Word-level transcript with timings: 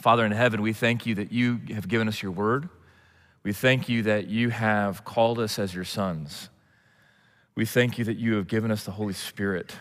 Father 0.00 0.24
in 0.24 0.32
heaven, 0.32 0.62
we 0.62 0.72
thank 0.72 1.04
you 1.04 1.14
that 1.16 1.30
you 1.30 1.60
have 1.74 1.86
given 1.86 2.08
us 2.08 2.22
your 2.22 2.32
word. 2.32 2.70
We 3.42 3.52
thank 3.52 3.86
you 3.86 4.04
that 4.04 4.28
you 4.28 4.48
have 4.48 5.04
called 5.04 5.38
us 5.38 5.58
as 5.58 5.74
your 5.74 5.84
sons. 5.84 6.48
We 7.54 7.66
thank 7.66 7.98
you 7.98 8.04
that 8.06 8.16
you 8.16 8.36
have 8.36 8.48
given 8.48 8.70
us 8.70 8.84
the 8.84 8.92
Holy 8.92 9.12
Spirit 9.12 9.74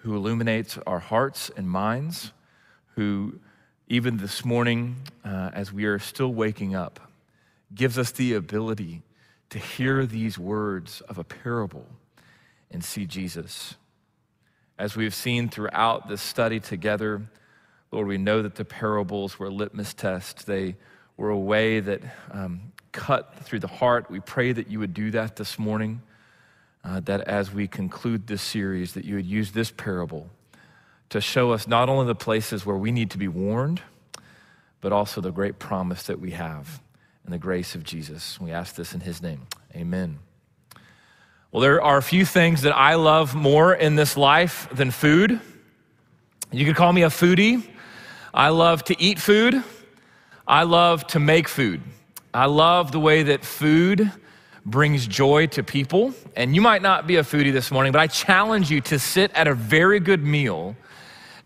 who 0.00 0.16
illuminates 0.16 0.76
our 0.88 0.98
hearts 0.98 1.52
and 1.56 1.70
minds, 1.70 2.32
who, 2.96 3.38
even 3.86 4.16
this 4.16 4.44
morning, 4.44 4.96
uh, 5.24 5.50
as 5.52 5.72
we 5.72 5.84
are 5.84 6.00
still 6.00 6.34
waking 6.34 6.74
up, 6.74 6.98
gives 7.72 7.96
us 7.96 8.10
the 8.10 8.34
ability 8.34 9.02
to 9.50 9.60
hear 9.60 10.04
these 10.04 10.36
words 10.36 11.00
of 11.02 11.16
a 11.16 11.24
parable 11.24 11.86
and 12.72 12.82
see 12.82 13.06
Jesus. 13.06 13.76
As 14.76 14.96
we've 14.96 15.14
seen 15.14 15.48
throughout 15.48 16.08
this 16.08 16.22
study 16.22 16.58
together, 16.58 17.22
Lord, 17.92 18.06
we 18.06 18.18
know 18.18 18.42
that 18.42 18.54
the 18.54 18.64
parables 18.64 19.38
were 19.38 19.46
a 19.46 19.50
litmus 19.50 19.94
test. 19.94 20.46
They 20.46 20.76
were 21.16 21.30
a 21.30 21.38
way 21.38 21.80
that 21.80 22.00
um, 22.30 22.72
cut 22.92 23.34
through 23.40 23.58
the 23.58 23.66
heart. 23.66 24.08
We 24.08 24.20
pray 24.20 24.52
that 24.52 24.68
you 24.68 24.78
would 24.78 24.94
do 24.94 25.10
that 25.10 25.34
this 25.34 25.58
morning, 25.58 26.00
uh, 26.84 27.00
that 27.00 27.22
as 27.22 27.52
we 27.52 27.66
conclude 27.66 28.28
this 28.28 28.42
series, 28.42 28.94
that 28.94 29.04
you 29.04 29.16
would 29.16 29.26
use 29.26 29.50
this 29.50 29.72
parable 29.72 30.30
to 31.08 31.20
show 31.20 31.50
us 31.50 31.66
not 31.66 31.88
only 31.88 32.06
the 32.06 32.14
places 32.14 32.64
where 32.64 32.76
we 32.76 32.92
need 32.92 33.10
to 33.10 33.18
be 33.18 33.26
warned, 33.26 33.82
but 34.80 34.92
also 34.92 35.20
the 35.20 35.32
great 35.32 35.58
promise 35.58 36.04
that 36.04 36.20
we 36.20 36.30
have 36.30 36.80
in 37.24 37.32
the 37.32 37.38
grace 37.38 37.74
of 37.74 37.82
Jesus. 37.82 38.40
We 38.40 38.52
ask 38.52 38.76
this 38.76 38.94
in 38.94 39.00
his 39.00 39.20
name. 39.20 39.48
Amen. 39.74 40.20
Well, 41.50 41.60
there 41.60 41.82
are 41.82 41.96
a 41.96 42.02
few 42.02 42.24
things 42.24 42.62
that 42.62 42.74
I 42.74 42.94
love 42.94 43.34
more 43.34 43.74
in 43.74 43.96
this 43.96 44.16
life 44.16 44.68
than 44.72 44.92
food. 44.92 45.40
You 46.52 46.64
could 46.64 46.76
call 46.76 46.92
me 46.92 47.02
a 47.02 47.08
foodie. 47.08 47.66
I 48.32 48.48
love 48.50 48.84
to 48.84 49.00
eat 49.00 49.18
food. 49.18 49.62
I 50.46 50.62
love 50.64 51.06
to 51.08 51.20
make 51.20 51.48
food. 51.48 51.80
I 52.32 52.46
love 52.46 52.92
the 52.92 53.00
way 53.00 53.24
that 53.24 53.44
food 53.44 54.10
brings 54.64 55.06
joy 55.06 55.46
to 55.48 55.62
people. 55.62 56.14
And 56.36 56.54
you 56.54 56.60
might 56.60 56.82
not 56.82 57.06
be 57.06 57.16
a 57.16 57.22
foodie 57.22 57.52
this 57.52 57.70
morning, 57.70 57.92
but 57.92 58.00
I 58.00 58.06
challenge 58.06 58.70
you 58.70 58.80
to 58.82 58.98
sit 58.98 59.32
at 59.34 59.48
a 59.48 59.54
very 59.54 60.00
good 60.00 60.24
meal 60.24 60.76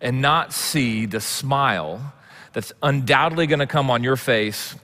and 0.00 0.20
not 0.20 0.52
see 0.52 1.06
the 1.06 1.20
smile 1.20 2.12
that's 2.52 2.72
undoubtedly 2.82 3.46
going 3.46 3.60
to 3.60 3.66
come 3.66 3.90
on 3.90 4.04
your 4.04 4.16
face 4.16 4.74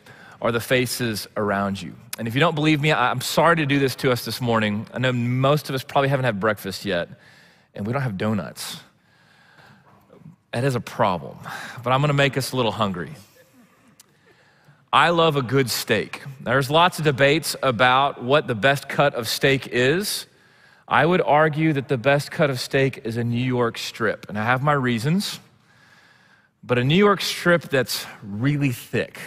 or 0.40 0.52
the 0.52 0.60
faces 0.60 1.26
around 1.36 1.80
you. 1.80 1.94
And 2.18 2.26
if 2.26 2.34
you 2.34 2.40
don't 2.40 2.54
believe 2.54 2.80
me, 2.80 2.92
I'm 2.92 3.20
sorry 3.20 3.56
to 3.56 3.66
do 3.66 3.78
this 3.78 3.94
to 3.96 4.10
us 4.10 4.24
this 4.24 4.40
morning. 4.40 4.86
I 4.92 4.98
know 4.98 5.12
most 5.12 5.68
of 5.68 5.74
us 5.74 5.84
probably 5.84 6.08
haven't 6.08 6.24
had 6.24 6.40
breakfast 6.40 6.84
yet, 6.84 7.08
and 7.74 7.86
we 7.86 7.92
don't 7.92 8.02
have 8.02 8.18
donuts. 8.18 8.80
That 10.52 10.64
is 10.64 10.74
a 10.74 10.80
problem, 10.80 11.38
but 11.84 11.92
I'm 11.92 12.02
to 12.02 12.12
make 12.12 12.36
us 12.36 12.52
a 12.52 12.56
little 12.56 12.72
hungry. 12.72 13.12
I 14.92 15.10
love 15.10 15.36
a 15.36 15.42
good 15.42 15.70
steak. 15.70 16.22
There's 16.40 16.68
lots 16.68 16.98
of 16.98 17.04
debates 17.04 17.54
about 17.62 18.24
what 18.24 18.48
the 18.48 18.56
best 18.56 18.88
cut 18.88 19.14
of 19.14 19.28
steak 19.28 19.68
is. 19.68 20.26
I 20.88 21.06
would 21.06 21.20
argue 21.20 21.72
that 21.74 21.86
the 21.86 21.96
best 21.96 22.32
cut 22.32 22.50
of 22.50 22.58
steak 22.58 23.02
is 23.04 23.16
a 23.16 23.22
New 23.22 23.44
York 23.44 23.78
strip, 23.78 24.28
and 24.28 24.36
I 24.36 24.44
have 24.44 24.60
my 24.60 24.72
reasons. 24.72 25.38
But 26.64 26.78
a 26.78 26.84
New 26.84 26.96
York 26.96 27.20
strip 27.20 27.62
that's 27.62 28.04
really 28.24 28.72
thick, 28.72 29.20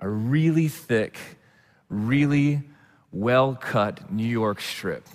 a 0.00 0.08
really 0.08 0.66
thick, 0.66 1.16
really 1.88 2.62
well 3.12 3.54
cut 3.54 4.12
New 4.12 4.26
York 4.26 4.60
strip. 4.60 5.06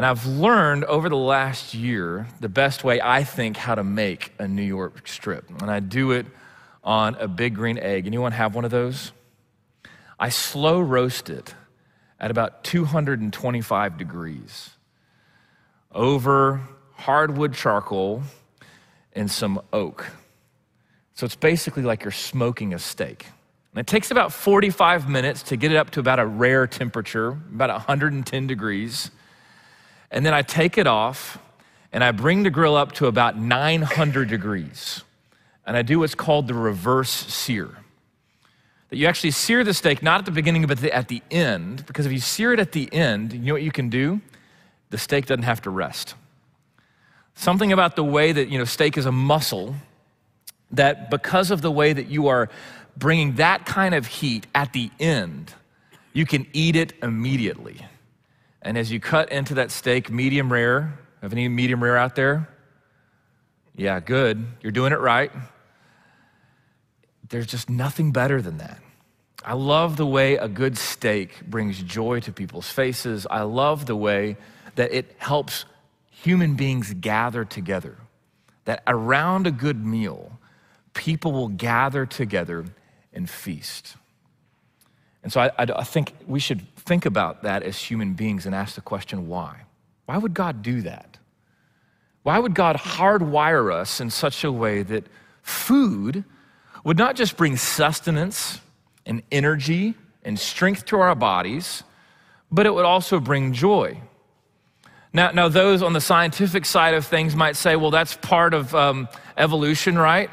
And 0.00 0.06
I've 0.06 0.24
learned 0.24 0.84
over 0.84 1.10
the 1.10 1.16
last 1.16 1.74
year 1.74 2.26
the 2.40 2.48
best 2.48 2.84
way 2.84 3.02
I 3.02 3.22
think 3.22 3.58
how 3.58 3.74
to 3.74 3.84
make 3.84 4.32
a 4.38 4.48
New 4.48 4.62
York 4.62 5.06
strip. 5.06 5.50
And 5.60 5.70
I 5.70 5.80
do 5.80 6.12
it 6.12 6.24
on 6.82 7.16
a 7.16 7.28
big 7.28 7.54
green 7.54 7.78
egg. 7.78 8.06
Anyone 8.06 8.32
have 8.32 8.54
one 8.54 8.64
of 8.64 8.70
those? 8.70 9.12
I 10.18 10.30
slow 10.30 10.80
roast 10.80 11.28
it 11.28 11.54
at 12.18 12.30
about 12.30 12.64
225 12.64 13.98
degrees 13.98 14.70
over 15.92 16.62
hardwood 16.94 17.52
charcoal 17.52 18.22
and 19.12 19.30
some 19.30 19.60
oak. 19.70 20.06
So 21.12 21.26
it's 21.26 21.36
basically 21.36 21.82
like 21.82 22.04
you're 22.04 22.10
smoking 22.10 22.72
a 22.72 22.78
steak. 22.78 23.26
And 23.74 23.80
it 23.80 23.86
takes 23.86 24.10
about 24.10 24.32
45 24.32 25.10
minutes 25.10 25.42
to 25.42 25.58
get 25.58 25.72
it 25.72 25.76
up 25.76 25.90
to 25.90 26.00
about 26.00 26.18
a 26.18 26.24
rare 26.24 26.66
temperature, 26.66 27.32
about 27.54 27.68
110 27.68 28.46
degrees. 28.46 29.10
And 30.10 30.26
then 30.26 30.34
I 30.34 30.42
take 30.42 30.78
it 30.78 30.86
off 30.86 31.38
and 31.92 32.02
I 32.02 32.10
bring 32.12 32.42
the 32.42 32.50
grill 32.50 32.76
up 32.76 32.92
to 32.92 33.06
about 33.06 33.38
900 33.38 34.28
degrees 34.28 35.02
and 35.66 35.76
I 35.76 35.82
do 35.82 36.00
what's 36.00 36.14
called 36.14 36.48
the 36.48 36.54
reverse 36.54 37.10
sear. 37.10 37.68
That 38.88 38.96
you 38.96 39.06
actually 39.06 39.30
sear 39.30 39.62
the 39.62 39.72
steak 39.72 40.02
not 40.02 40.18
at 40.18 40.24
the 40.24 40.32
beginning, 40.32 40.66
but 40.66 40.82
at 40.82 41.06
the 41.06 41.22
end, 41.30 41.86
because 41.86 42.06
if 42.06 42.12
you 42.12 42.18
sear 42.18 42.52
it 42.52 42.58
at 42.58 42.72
the 42.72 42.92
end, 42.92 43.32
you 43.32 43.38
know 43.38 43.52
what 43.52 43.62
you 43.62 43.70
can 43.70 43.88
do? 43.88 44.20
The 44.90 44.98
steak 44.98 45.26
doesn't 45.26 45.44
have 45.44 45.62
to 45.62 45.70
rest. 45.70 46.16
Something 47.36 47.72
about 47.72 47.94
the 47.94 48.02
way 48.02 48.32
that, 48.32 48.48
you 48.48 48.58
know, 48.58 48.64
steak 48.64 48.98
is 48.98 49.06
a 49.06 49.12
muscle, 49.12 49.76
that 50.72 51.08
because 51.08 51.52
of 51.52 51.62
the 51.62 51.70
way 51.70 51.92
that 51.92 52.08
you 52.08 52.26
are 52.26 52.48
bringing 52.96 53.36
that 53.36 53.64
kind 53.64 53.94
of 53.94 54.06
heat 54.06 54.46
at 54.54 54.72
the 54.72 54.90
end, 54.98 55.54
you 56.12 56.26
can 56.26 56.46
eat 56.52 56.74
it 56.74 56.92
immediately. 57.00 57.86
And 58.62 58.76
as 58.76 58.90
you 58.90 59.00
cut 59.00 59.32
into 59.32 59.54
that 59.54 59.70
steak, 59.70 60.10
medium 60.10 60.52
rare, 60.52 60.98
have 61.22 61.32
any 61.32 61.48
medium 61.48 61.82
rare 61.82 61.96
out 61.96 62.14
there? 62.14 62.48
Yeah, 63.74 64.00
good. 64.00 64.46
You're 64.60 64.72
doing 64.72 64.92
it 64.92 65.00
right 65.00 65.32
there's 67.30 67.46
just 67.46 67.70
nothing 67.70 68.12
better 68.12 68.42
than 68.42 68.58
that. 68.58 68.78
I 69.42 69.54
love 69.54 69.96
the 69.96 70.06
way 70.06 70.36
a 70.36 70.48
good 70.48 70.76
steak 70.76 71.46
brings 71.46 71.82
joy 71.82 72.20
to 72.20 72.32
people's 72.32 72.68
faces. 72.68 73.26
I 73.30 73.42
love 73.42 73.86
the 73.86 73.96
way 73.96 74.36
that 74.74 74.92
it 74.92 75.16
helps 75.16 75.64
human 76.10 76.56
beings 76.56 76.92
gather 76.92 77.44
together. 77.44 77.96
That 78.66 78.82
around 78.86 79.46
a 79.46 79.50
good 79.50 79.82
meal, 79.82 80.38
people 80.92 81.32
will 81.32 81.48
gather 81.48 82.04
together 82.04 82.66
and 83.14 83.30
feast. 83.30 83.96
And 85.22 85.32
so 85.32 85.40
I, 85.40 85.46
I, 85.58 85.66
I, 85.76 85.84
think 85.84 86.12
we 86.26 86.40
should 86.40 86.69
think 86.90 87.06
about 87.06 87.44
that 87.44 87.62
as 87.62 87.78
human 87.78 88.14
beings 88.14 88.46
and 88.46 88.52
ask 88.52 88.74
the 88.74 88.80
question 88.80 89.28
why? 89.28 89.60
Why 90.06 90.18
would 90.18 90.34
God 90.34 90.60
do 90.60 90.82
that? 90.82 91.18
Why 92.24 92.36
would 92.36 92.52
God 92.52 92.74
hardwire 92.74 93.72
us 93.72 94.00
in 94.00 94.10
such 94.10 94.42
a 94.42 94.50
way 94.50 94.82
that 94.82 95.06
food 95.40 96.24
would 96.82 96.98
not 96.98 97.14
just 97.14 97.36
bring 97.36 97.56
sustenance 97.56 98.60
and 99.06 99.22
energy 99.30 99.94
and 100.24 100.36
strength 100.36 100.84
to 100.86 100.98
our 100.98 101.14
bodies, 101.14 101.84
but 102.50 102.66
it 102.66 102.74
would 102.74 102.84
also 102.84 103.20
bring 103.20 103.52
joy. 103.52 104.00
Now, 105.12 105.30
now 105.30 105.48
those 105.48 105.84
on 105.84 105.92
the 105.92 106.00
scientific 106.00 106.64
side 106.64 106.94
of 106.94 107.06
things 107.06 107.36
might 107.36 107.54
say, 107.54 107.76
well, 107.76 107.92
that's 107.92 108.16
part 108.16 108.52
of 108.52 108.74
um, 108.74 109.08
evolution, 109.36 109.96
right? 109.96 110.28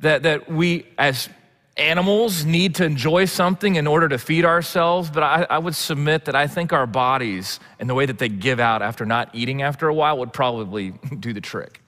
That, 0.00 0.24
that 0.24 0.52
we, 0.52 0.84
as 0.98 1.30
animals, 1.78 2.44
need 2.44 2.76
to 2.76 2.84
enjoy 2.84 3.24
something 3.24 3.76
in 3.76 3.86
order 3.86 4.08
to 4.08 4.18
feed 4.18 4.44
ourselves. 4.44 5.10
But 5.10 5.22
I, 5.22 5.46
I 5.48 5.58
would 5.58 5.74
submit 5.74 6.26
that 6.26 6.34
I 6.34 6.46
think 6.46 6.72
our 6.72 6.86
bodies 6.86 7.60
and 7.78 7.88
the 7.88 7.94
way 7.94 8.06
that 8.06 8.18
they 8.18 8.28
give 8.28 8.60
out 8.60 8.82
after 8.82 9.06
not 9.06 9.34
eating 9.34 9.62
after 9.62 9.88
a 9.88 9.94
while 9.94 10.18
would 10.18 10.32
probably 10.32 10.90
do 11.20 11.32
the 11.32 11.40
trick. 11.40 11.82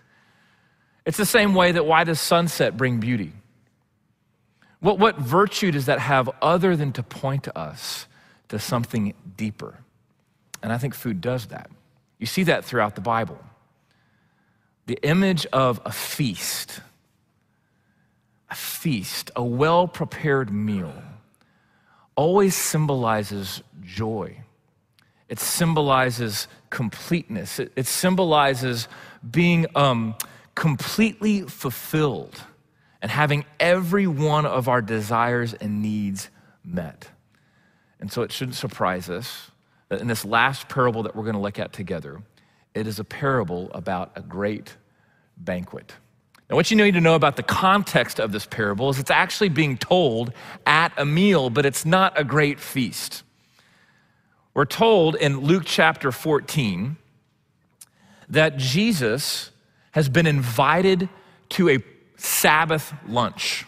It's 1.05 1.17
the 1.17 1.27
same 1.27 1.55
way 1.55 1.73
that 1.73 1.87
why 1.87 2.05
does 2.05 2.21
sunset 2.21 2.77
bring 2.77 3.01
beauty? 3.01 3.33
What, 4.81 4.99
what 4.99 5.19
virtue 5.19 5.71
does 5.71 5.87
that 5.87 5.99
have 5.99 6.31
other 6.41 6.77
than 6.77 6.93
to 6.93 7.03
point 7.03 7.49
us 7.55 8.07
to 8.49 8.59
something 8.59 9.15
deeper? 9.37 9.79
And 10.63 10.73
I 10.73 10.79
think 10.79 10.95
food 10.95 11.21
does 11.21 11.47
that. 11.47 11.71
You 12.19 12.27
see 12.27 12.45
that 12.45 12.65
throughout 12.65 12.95
the 12.95 13.01
Bible. 13.01 13.39
The 14.87 14.99
image 15.03 15.47
of 15.47 15.81
a 15.85 15.93
feast, 15.93 16.81
a 18.51 18.55
feast, 18.55 19.31
a 19.37 19.45
well 19.45 19.87
prepared 19.89 20.53
meal, 20.53 20.93
always 22.17 22.55
symbolizes 22.55 23.63
joy. 23.83 24.37
It 25.29 25.39
symbolizes 25.39 26.49
completeness. 26.71 27.61
It, 27.61 27.73
it 27.77 27.87
symbolizes 27.87 28.89
being 29.29 29.67
um, 29.77 30.17
completely 30.55 31.43
fulfilled 31.43 32.43
and 33.01 33.11
having 33.11 33.45
every 33.59 34.07
one 34.07 34.45
of 34.45 34.69
our 34.69 34.83
desires 34.83 35.55
and 35.55 35.81
needs 35.81 36.31
met. 36.65 37.09
And 38.01 38.11
so 38.11 38.23
it 38.23 38.33
shouldn't 38.33 38.57
surprise 38.57 39.09
us 39.09 39.51
that 39.89 40.01
in 40.01 40.09
this 40.09 40.25
last 40.25 40.69
parable 40.69 41.03
that 41.05 41.15
we're 41.15 41.25
going 41.25 41.35
to 41.35 41.41
look 41.41 41.59
at 41.59 41.73
together, 41.73 42.23
it 42.75 42.87
is 42.87 42.99
a 42.99 43.05
parable 43.05 43.71
about 43.73 44.13
a 44.17 44.23
great 44.23 44.77
banquet. 45.37 45.95
Now, 46.51 46.57
what 46.57 46.69
you 46.69 46.77
need 46.77 46.95
to 46.95 47.01
know 47.01 47.15
about 47.15 47.37
the 47.37 47.45
context 47.45 48.19
of 48.19 48.33
this 48.33 48.45
parable 48.45 48.91
is 48.91 48.99
it's 48.99 49.11
actually 49.11 49.51
being 49.51 49.79
told 49.79 50.33
at 50.67 50.93
a 50.97 51.05
meal, 51.05 51.49
but 51.49 51.65
it's 51.65 51.87
not 51.87 52.19
a 52.19 52.25
great 52.25 52.59
feast. 52.59 53.23
We're 54.53 54.65
told 54.65 55.15
in 55.15 55.39
Luke 55.39 55.63
chapter 55.65 56.11
14 56.11 56.97
that 58.31 58.57
Jesus 58.57 59.53
has 59.93 60.09
been 60.09 60.27
invited 60.27 61.09
to 61.51 61.69
a 61.69 61.79
Sabbath 62.17 62.93
lunch. 63.07 63.65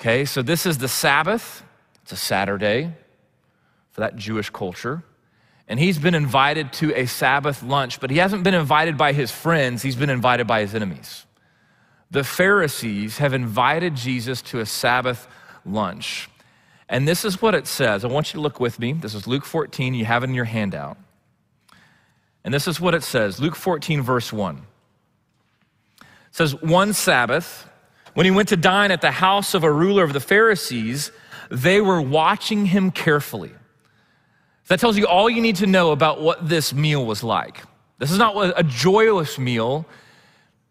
Okay, 0.00 0.24
so 0.24 0.40
this 0.40 0.64
is 0.64 0.78
the 0.78 0.88
Sabbath. 0.88 1.62
It's 2.02 2.12
a 2.12 2.16
Saturday 2.16 2.90
for 3.90 4.00
that 4.00 4.16
Jewish 4.16 4.48
culture. 4.48 5.02
And 5.68 5.78
he's 5.78 5.98
been 5.98 6.14
invited 6.14 6.72
to 6.74 6.94
a 6.94 7.04
Sabbath 7.04 7.62
lunch, 7.62 8.00
but 8.00 8.08
he 8.08 8.16
hasn't 8.16 8.44
been 8.44 8.54
invited 8.54 8.96
by 8.96 9.12
his 9.12 9.30
friends, 9.30 9.82
he's 9.82 9.94
been 9.94 10.10
invited 10.10 10.46
by 10.46 10.62
his 10.62 10.74
enemies. 10.74 11.26
The 12.10 12.24
Pharisees 12.24 13.18
have 13.18 13.32
invited 13.32 13.94
Jesus 13.94 14.42
to 14.42 14.60
a 14.60 14.66
Sabbath 14.66 15.28
lunch. 15.64 16.28
And 16.88 17.06
this 17.06 17.24
is 17.24 17.40
what 17.40 17.54
it 17.54 17.66
says. 17.66 18.04
I 18.04 18.08
want 18.08 18.32
you 18.32 18.38
to 18.38 18.42
look 18.42 18.58
with 18.58 18.80
me. 18.80 18.92
This 18.92 19.14
is 19.14 19.26
Luke 19.26 19.44
14. 19.44 19.94
You 19.94 20.04
have 20.04 20.24
it 20.24 20.28
in 20.28 20.34
your 20.34 20.44
handout. 20.44 20.98
And 22.44 22.52
this 22.52 22.66
is 22.66 22.80
what 22.80 22.94
it 22.94 23.02
says 23.02 23.38
Luke 23.38 23.54
14, 23.54 24.02
verse 24.02 24.32
1. 24.32 24.56
It 26.00 26.06
says, 26.32 26.60
One 26.60 26.92
Sabbath, 26.92 27.68
when 28.14 28.24
he 28.24 28.30
went 28.30 28.48
to 28.48 28.56
dine 28.56 28.90
at 28.90 29.00
the 29.00 29.10
house 29.12 29.54
of 29.54 29.62
a 29.62 29.70
ruler 29.70 30.02
of 30.02 30.12
the 30.12 30.20
Pharisees, 30.20 31.12
they 31.50 31.80
were 31.80 32.00
watching 32.00 32.66
him 32.66 32.90
carefully. 32.90 33.52
That 34.68 34.80
tells 34.80 34.96
you 34.96 35.06
all 35.06 35.28
you 35.28 35.42
need 35.42 35.56
to 35.56 35.66
know 35.66 35.90
about 35.90 36.20
what 36.20 36.48
this 36.48 36.72
meal 36.72 37.04
was 37.04 37.22
like. 37.24 37.62
This 37.98 38.10
is 38.10 38.18
not 38.18 38.58
a 38.58 38.62
joyless 38.62 39.38
meal. 39.38 39.84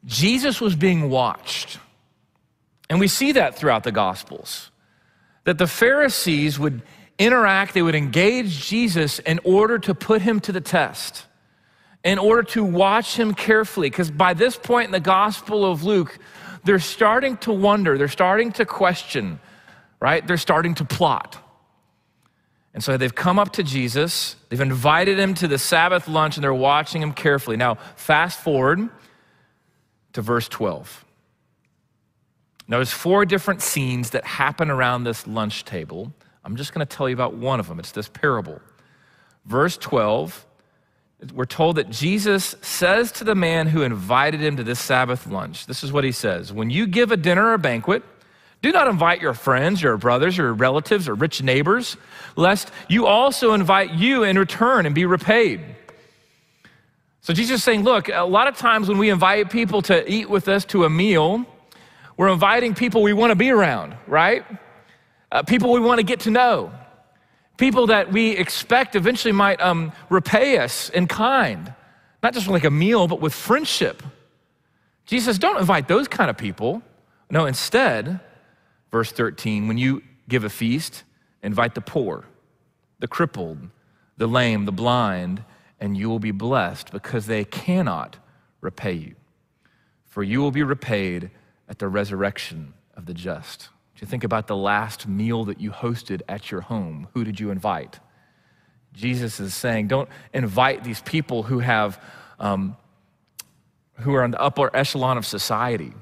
Jesus 0.06 0.62
was 0.62 0.76
being 0.76 1.10
watched. 1.10 1.80
And 2.90 3.00
we 3.00 3.08
see 3.08 3.34
that 3.34 3.56
throughout 3.56 3.84
the 3.84 3.92
Gospels. 3.92 4.72
That 5.44 5.58
the 5.58 5.68
Pharisees 5.68 6.58
would 6.58 6.82
interact, 7.18 7.74
they 7.74 7.82
would 7.82 7.96
engage 7.96 8.68
Jesus 8.68 9.20
in 9.20 9.40
order 9.44 9.78
to 9.80 9.94
put 9.94 10.22
him 10.22 10.40
to 10.42 10.52
the 10.52 10.62
test, 10.62 11.26
in 12.04 12.18
order 12.18 12.44
to 12.44 12.64
watch 12.64 13.18
him 13.18 13.34
carefully. 13.34 13.90
Because 13.90 14.10
by 14.10 14.34
this 14.34 14.56
point 14.56 14.86
in 14.86 14.92
the 14.92 15.00
Gospel 15.00 15.70
of 15.70 15.84
Luke, 15.84 16.18
they're 16.64 16.80
starting 16.80 17.38
to 17.38 17.54
wonder, 17.54 17.98
they're 17.98 18.08
starting 18.08 18.52
to 18.54 18.66
question, 18.66 19.40
right? 20.00 20.26
They're 20.26 20.38
starting 20.38 20.76
to 20.76 20.86
plot. 20.86 21.38
And 22.74 22.84
so 22.84 22.98
they've 22.98 23.14
come 23.14 23.40
up 23.40 23.54
to 23.54 23.64
Jesus, 23.64 24.36
they've 24.50 24.62
invited 24.62 25.20
him 25.20 25.34
to 25.36 25.48
the 25.48 25.58
Sabbath 25.58 26.08
lunch, 26.08 26.38
and 26.38 26.44
they're 26.44 26.54
watching 26.54 27.02
him 27.02 27.14
carefully. 27.14 27.58
Now, 27.58 27.76
fast 27.96 28.40
forward 28.40 28.90
to 30.14 30.22
verse 30.22 30.48
12. 30.48 31.06
Now, 32.68 32.78
there's 32.78 32.92
four 32.92 33.26
different 33.26 33.62
scenes 33.62 34.12
that 34.12 34.24
happen 34.26 34.70
around 34.70 35.04
this 35.04 35.26
lunch 35.26 35.66
table. 35.66 36.14
I'm 36.44 36.56
just 36.56 36.74
going 36.74 36.86
to 36.86 36.96
tell 36.96 37.10
you 37.10 37.16
about 37.16 37.34
one 37.34 37.60
of 37.60 37.68
them. 37.68 37.80
It's 37.80 37.92
this 37.92 38.08
parable. 38.08 38.62
Verse 39.46 39.76
12, 39.78 40.46
we're 41.34 41.46
told 41.46 41.78
that 41.78 41.90
Jesus 41.90 42.56
says 42.62 43.12
to 43.14 43.24
the 43.24 43.36
man 43.36 43.68
who 43.68 43.82
invited 43.82 44.40
him 44.40 44.58
to 44.58 44.64
this 44.64 44.80
Sabbath 44.80 45.26
lunch, 45.26 45.66
this 45.66 45.84
is 45.84 45.92
what 45.92 46.04
he 46.04 46.12
says 46.12 46.54
When 46.54 46.70
you 46.70 46.86
give 46.86 47.12
a 47.12 47.18
dinner 47.18 47.48
or 47.48 47.54
a 47.56 47.60
banquet, 47.60 48.04
do 48.62 48.72
not 48.72 48.88
invite 48.88 49.22
your 49.22 49.34
friends, 49.34 49.82
your 49.82 49.98
brothers, 49.98 50.38
your 50.38 50.54
relatives, 50.54 51.08
or 51.08 51.16
rich 51.16 51.42
neighbors, 51.42 51.98
lest 52.36 52.72
you 52.88 53.08
also 53.08 53.54
invite 53.54 53.94
you 53.94 54.24
in 54.24 54.38
return 54.38 54.86
and 54.86 54.94
be 54.94 55.06
repaid. 55.06 55.62
So 57.22 57.34
Jesus 57.34 57.58
is 57.58 57.64
saying, 57.64 57.84
look, 57.84 58.10
a 58.10 58.24
lot 58.24 58.48
of 58.48 58.58
times 58.58 58.88
when 58.88 58.98
we 58.98 59.10
invite 59.10 59.50
people 59.50 59.82
to 59.84 60.10
eat 60.10 60.30
with 60.30 60.48
us 60.48 60.66
to 60.66 60.86
a 60.86 60.90
meal, 60.90 61.46
we're 62.18 62.30
inviting 62.30 62.74
people 62.74 63.02
we 63.02 63.14
want 63.14 63.32
to 63.32 63.36
be 63.36 63.50
around, 63.50 63.96
right? 64.08 64.46
Uh, 65.32 65.44
people 65.44 65.72
we 65.72 65.80
want 65.80 66.00
to 66.00 66.04
get 66.04 66.22
to 66.22 66.32
know, 66.32 66.72
people 67.58 67.88
that 67.88 68.12
we 68.12 68.32
expect 68.32 68.96
eventually 68.96 69.32
might 69.32 69.62
um, 69.62 69.92
repay 70.10 70.58
us 70.58 70.90
in 70.90 71.08
kind, 71.08 71.74
not 72.24 72.34
just 72.34 72.48
like 72.48 72.64
a 72.64 72.72
meal, 72.72 73.08
but 73.08 73.22
with 73.22 73.34
friendship. 73.34 74.02
Jesus 75.06 75.26
says, 75.26 75.40
don't 75.40 75.58
invite 75.58 75.88
those 75.88 76.08
kind 76.08 76.30
of 76.30 76.38
people. 76.38 76.82
No, 77.30 77.46
instead, 77.46 78.20
verse 78.92 79.12
13, 79.12 79.68
when 79.68 79.78
you 79.78 80.02
give 80.28 80.44
a 80.44 80.50
feast, 80.50 81.04
invite 81.44 81.76
the 81.76 81.82
poor, 81.82 82.26
the 83.00 83.08
crippled, 83.08 83.60
the 84.18 84.28
lame, 84.28 84.66
the 84.66 84.72
blind, 84.72 85.44
and 85.80 85.98
you 85.98 86.10
will 86.10 86.20
be 86.20 86.32
blessed 86.32 86.92
because 86.92 87.26
they 87.26 87.46
cannot 87.46 88.18
repay 88.62 88.94
you. 88.94 89.16
For 90.06 90.24
you 90.24 90.40
will 90.42 90.52
be 90.52 90.64
repaid 90.64 91.32
at 91.68 91.80
the 91.80 91.88
resurrection 91.88 92.74
of 92.96 93.06
the 93.06 93.14
just. 93.14 93.70
Do 93.96 94.02
you 94.02 94.08
think 94.08 94.24
about 94.24 94.48
the 94.48 94.56
last 94.56 95.08
meal 95.08 95.46
that 95.46 95.60
you 95.60 95.72
hosted 95.72 96.22
at 96.28 96.52
your 96.52 96.62
home? 96.62 97.08
Who 97.14 97.24
did 97.24 97.40
you 97.40 97.52
invite? 97.52 98.00
Jesus 98.94 99.40
is 99.40 99.54
saying, 99.54 99.88
don't 99.88 100.10
invite 100.34 100.84
these 100.84 101.02
people 101.02 101.44
who 101.44 101.60
have, 101.60 102.02
um, 102.40 102.76
who 104.00 104.16
are 104.16 104.24
on 104.24 104.32
the 104.32 104.42
upper 104.42 104.76
echelon 104.76 105.18
of 105.18 105.26
society, 105.26 105.94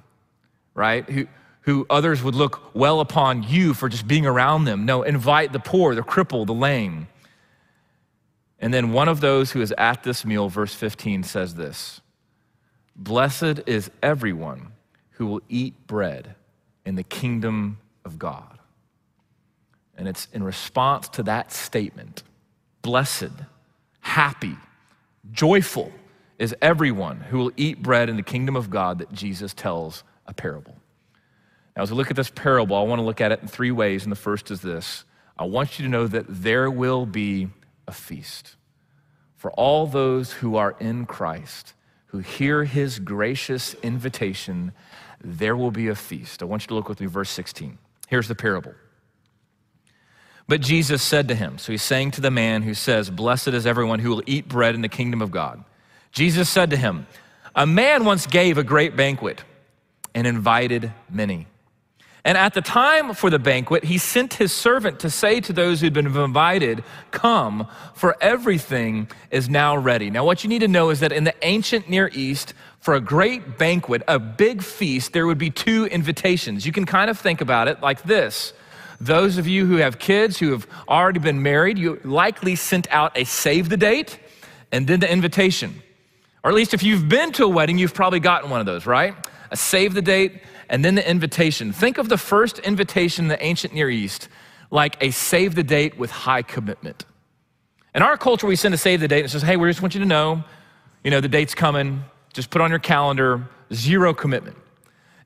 right? 0.73 1.07
Who, 1.09 1.27
who 1.62 1.85
others 1.89 2.23
would 2.23 2.35
look 2.35 2.73
well 2.73 3.01
upon 3.01 3.44
you 3.44 3.73
for 3.73 3.89
just 3.89 4.07
being 4.07 4.25
around 4.25 4.63
them. 4.63 4.85
No, 4.85 5.03
invite 5.03 5.51
the 5.51 5.59
poor, 5.59 5.95
the 5.95 6.01
crippled, 6.01 6.47
the 6.47 6.53
lame. 6.53 7.09
And 8.59 8.74
then 8.74 8.92
one 8.92 9.07
of 9.07 9.21
those 9.21 9.51
who 9.51 9.62
is 9.62 9.74
at 9.77 10.04
this 10.04 10.25
meal, 10.25 10.50
verse 10.50 10.74
15, 10.74 11.24
says 11.24 11.56
this 11.56 12.01
Blessed 12.95 13.62
is 13.65 13.92
everyone 14.01 14.71
who 15.12 15.27
will 15.27 15.42
eat 15.50 15.88
bread 15.88 16.36
in 16.86 16.95
the 16.95 17.04
kingdom 17.04 17.77
of 18.06 18.18
God. 18.18 18.59
And 19.98 20.07
it's 20.07 20.27
in 20.31 20.44
response 20.44 21.09
to 21.09 21.24
that 21.24 21.51
statement 21.51 22.24
blessed, 22.81 23.31
happy, 24.00 24.56
joyful 25.31 25.92
is 26.38 26.56
everyone 26.62 27.19
who 27.19 27.38
will 27.39 27.51
eat 27.57 27.81
bread 27.81 28.09
in 28.09 28.15
the 28.15 28.24
kingdom 28.24 28.56
of 28.56 28.69
God 28.69 29.00
that 29.00 29.12
Jesus 29.12 29.54
tells 29.54 30.04
a 30.25 30.33
parable. 30.33 30.75
Now, 31.75 31.83
as 31.83 31.92
we 31.92 31.98
look 31.98 32.09
at 32.09 32.15
this 32.15 32.30
parable, 32.30 32.75
I 32.75 32.83
want 32.83 33.00
to 33.00 33.06
look 33.06 33.21
at 33.21 33.31
it 33.31 33.42
in 33.42 33.48
three 33.48 33.71
ways. 33.71 34.04
And 34.04 34.12
the 34.12 34.15
first 34.15 34.51
is 34.51 34.62
this 34.62 35.04
I 35.38 35.45
want 35.45 35.77
you 35.77 35.86
to 35.86 35.92
know 35.92 36.07
that 36.07 36.25
there 36.27 36.71
will 36.71 37.06
be 37.06 37.50
a 37.88 37.92
feast 37.92 38.56
for 39.38 39.51
all 39.51 39.86
those 39.86 40.34
who 40.34 40.56
are 40.56 40.75
in 40.80 41.06
Christ, 41.06 41.74
who 42.07 42.19
hear 42.19 42.66
his 42.66 43.00
gracious 43.00 43.75
invitation. 43.75 44.74
There 45.24 45.56
will 45.56 45.72
be 45.72 45.88
a 45.88 45.95
feast. 45.95 46.42
I 46.42 46.45
want 46.45 46.63
you 46.63 46.68
to 46.69 46.74
look 46.74 46.89
with 46.89 47.00
me, 47.00 47.07
verse 47.07 47.30
16. 47.30 47.78
Here's 48.07 48.28
the 48.28 48.36
parable. 48.36 48.74
But 50.48 50.62
Jesus 50.62 51.04
said 51.04 51.28
to 51.28 51.36
him, 51.36 51.57
so 51.57 51.72
he's 51.72 51.84
saying 51.84 52.12
to 52.12 52.22
the 52.22 52.31
man 52.31 52.63
who 52.63 52.74
says, 52.74 53.10
Blessed 53.10 53.50
is 53.50 53.66
everyone 53.66 54.00
who 54.00 54.10
will 54.10 54.24
eat 54.25 54.48
bread 54.48 54.75
in 54.75 54.81
the 54.81 54.90
kingdom 54.90 55.22
of 55.22 55.30
God. 55.30 55.63
Jesus 56.12 56.50
said 56.50 56.69
to 56.69 56.78
him, 56.78 57.06
A 57.54 57.68
man 57.68 58.06
once 58.06 58.25
gave 58.25 58.57
a 58.57 58.63
great 58.63 58.95
banquet 58.95 59.44
and 60.16 60.25
invited 60.25 60.92
many. 61.10 61.48
And 62.27 62.38
at 62.38 62.53
the 62.53 62.62
time 62.62 63.13
for 63.13 63.29
the 63.29 63.39
banquet, 63.39 63.85
he 63.85 63.97
sent 63.97 64.33
his 64.33 64.52
servant 64.52 64.99
to 64.99 65.09
say 65.09 65.40
to 65.40 65.54
those 65.54 65.80
who'd 65.80 65.94
been 65.94 66.07
invited, 66.07 66.83
Come, 67.11 67.69
for 67.94 68.18
everything 68.19 69.09
is 69.31 69.47
now 69.47 69.78
ready. 69.78 70.09
Now, 70.09 70.25
what 70.25 70.44
you 70.44 70.49
need 70.49 70.59
to 70.59 70.68
know 70.68 70.90
is 70.90 70.99
that 70.99 71.13
in 71.13 71.23
the 71.23 71.33
ancient 71.42 71.90
Near 71.90 72.11
East, 72.13 72.54
for 72.81 72.95
a 72.95 72.99
great 72.99 73.57
banquet, 73.57 74.04
a 74.09 74.19
big 74.19 74.61
feast, 74.61 75.13
there 75.13 75.25
would 75.25 75.37
be 75.37 75.49
two 75.49 75.85
invitations. 75.85 76.66
You 76.66 76.73
can 76.73 76.85
kind 76.85 77.09
of 77.09 77.18
think 77.18 77.40
about 77.40 77.69
it 77.69 77.80
like 77.80 78.04
this. 78.04 78.52
Those 78.99 79.37
of 79.37 79.47
you 79.47 79.66
who 79.66 79.78
have 79.78 79.97
kids 79.97 80.37
who 80.37 80.52
have 80.52 80.68
already 80.90 81.19
been 81.19 81.42
married, 81.42 81.78
you 81.78 81.97
likely 82.04 82.57
sent 82.57 82.92
out 82.92 83.18
a 83.18 83.23
save 83.23 83.69
the 83.69 83.78
date 83.78 84.19
and 84.73 84.85
then 84.85 84.99
the 84.99 85.09
invitation. 85.09 85.81
Or 86.44 86.49
at 86.49 86.56
least 86.57 86.73
if 86.73 86.83
you've 86.83 87.07
been 87.07 87.31
to 87.33 87.45
a 87.45 87.49
wedding, 87.49 87.78
you've 87.78 87.94
probably 87.94 88.19
gotten 88.19 88.49
one 88.49 88.59
of 88.59 88.66
those, 88.66 88.85
right? 88.85 89.16
A 89.49 89.56
save 89.56 89.94
the 89.94 90.02
date 90.02 90.42
and 90.69 90.83
then 90.83 90.95
the 90.95 91.09
invitation. 91.09 91.71
Think 91.71 91.97
of 91.97 92.09
the 92.09 92.18
first 92.18 92.59
invitation 92.59 93.26
in 93.26 93.30
the 93.30 93.44
ancient 93.44 93.74
Near 93.74 93.90
East 93.90 94.30
like 94.69 94.97
a 95.02 95.12
save 95.12 95.56
the 95.56 95.64
date 95.64 95.97
with 95.97 96.12
high 96.12 96.42
commitment. 96.42 97.06
In 97.95 98.02
our 98.02 98.18
culture, 98.18 98.47
we 98.47 98.56
send 98.56 98.74
a 98.74 98.78
save 98.78 99.00
the 99.00 99.07
date 99.07 99.21
and 99.21 99.31
says, 99.31 99.42
hey, 99.42 99.56
we 99.56 99.68
just 99.69 99.81
want 99.81 99.95
you 99.95 100.02
to 100.02 100.06
know, 100.06 100.44
you 101.04 101.12
know, 101.12 101.21
the 101.21 101.30
date's 101.30 101.56
coming. 101.56 102.04
Just 102.33 102.50
put 102.50 102.62
on 102.62 102.69
your 102.69 102.80
calendar, 102.80 103.47
zero 103.74 104.14
commitment. 104.14 104.57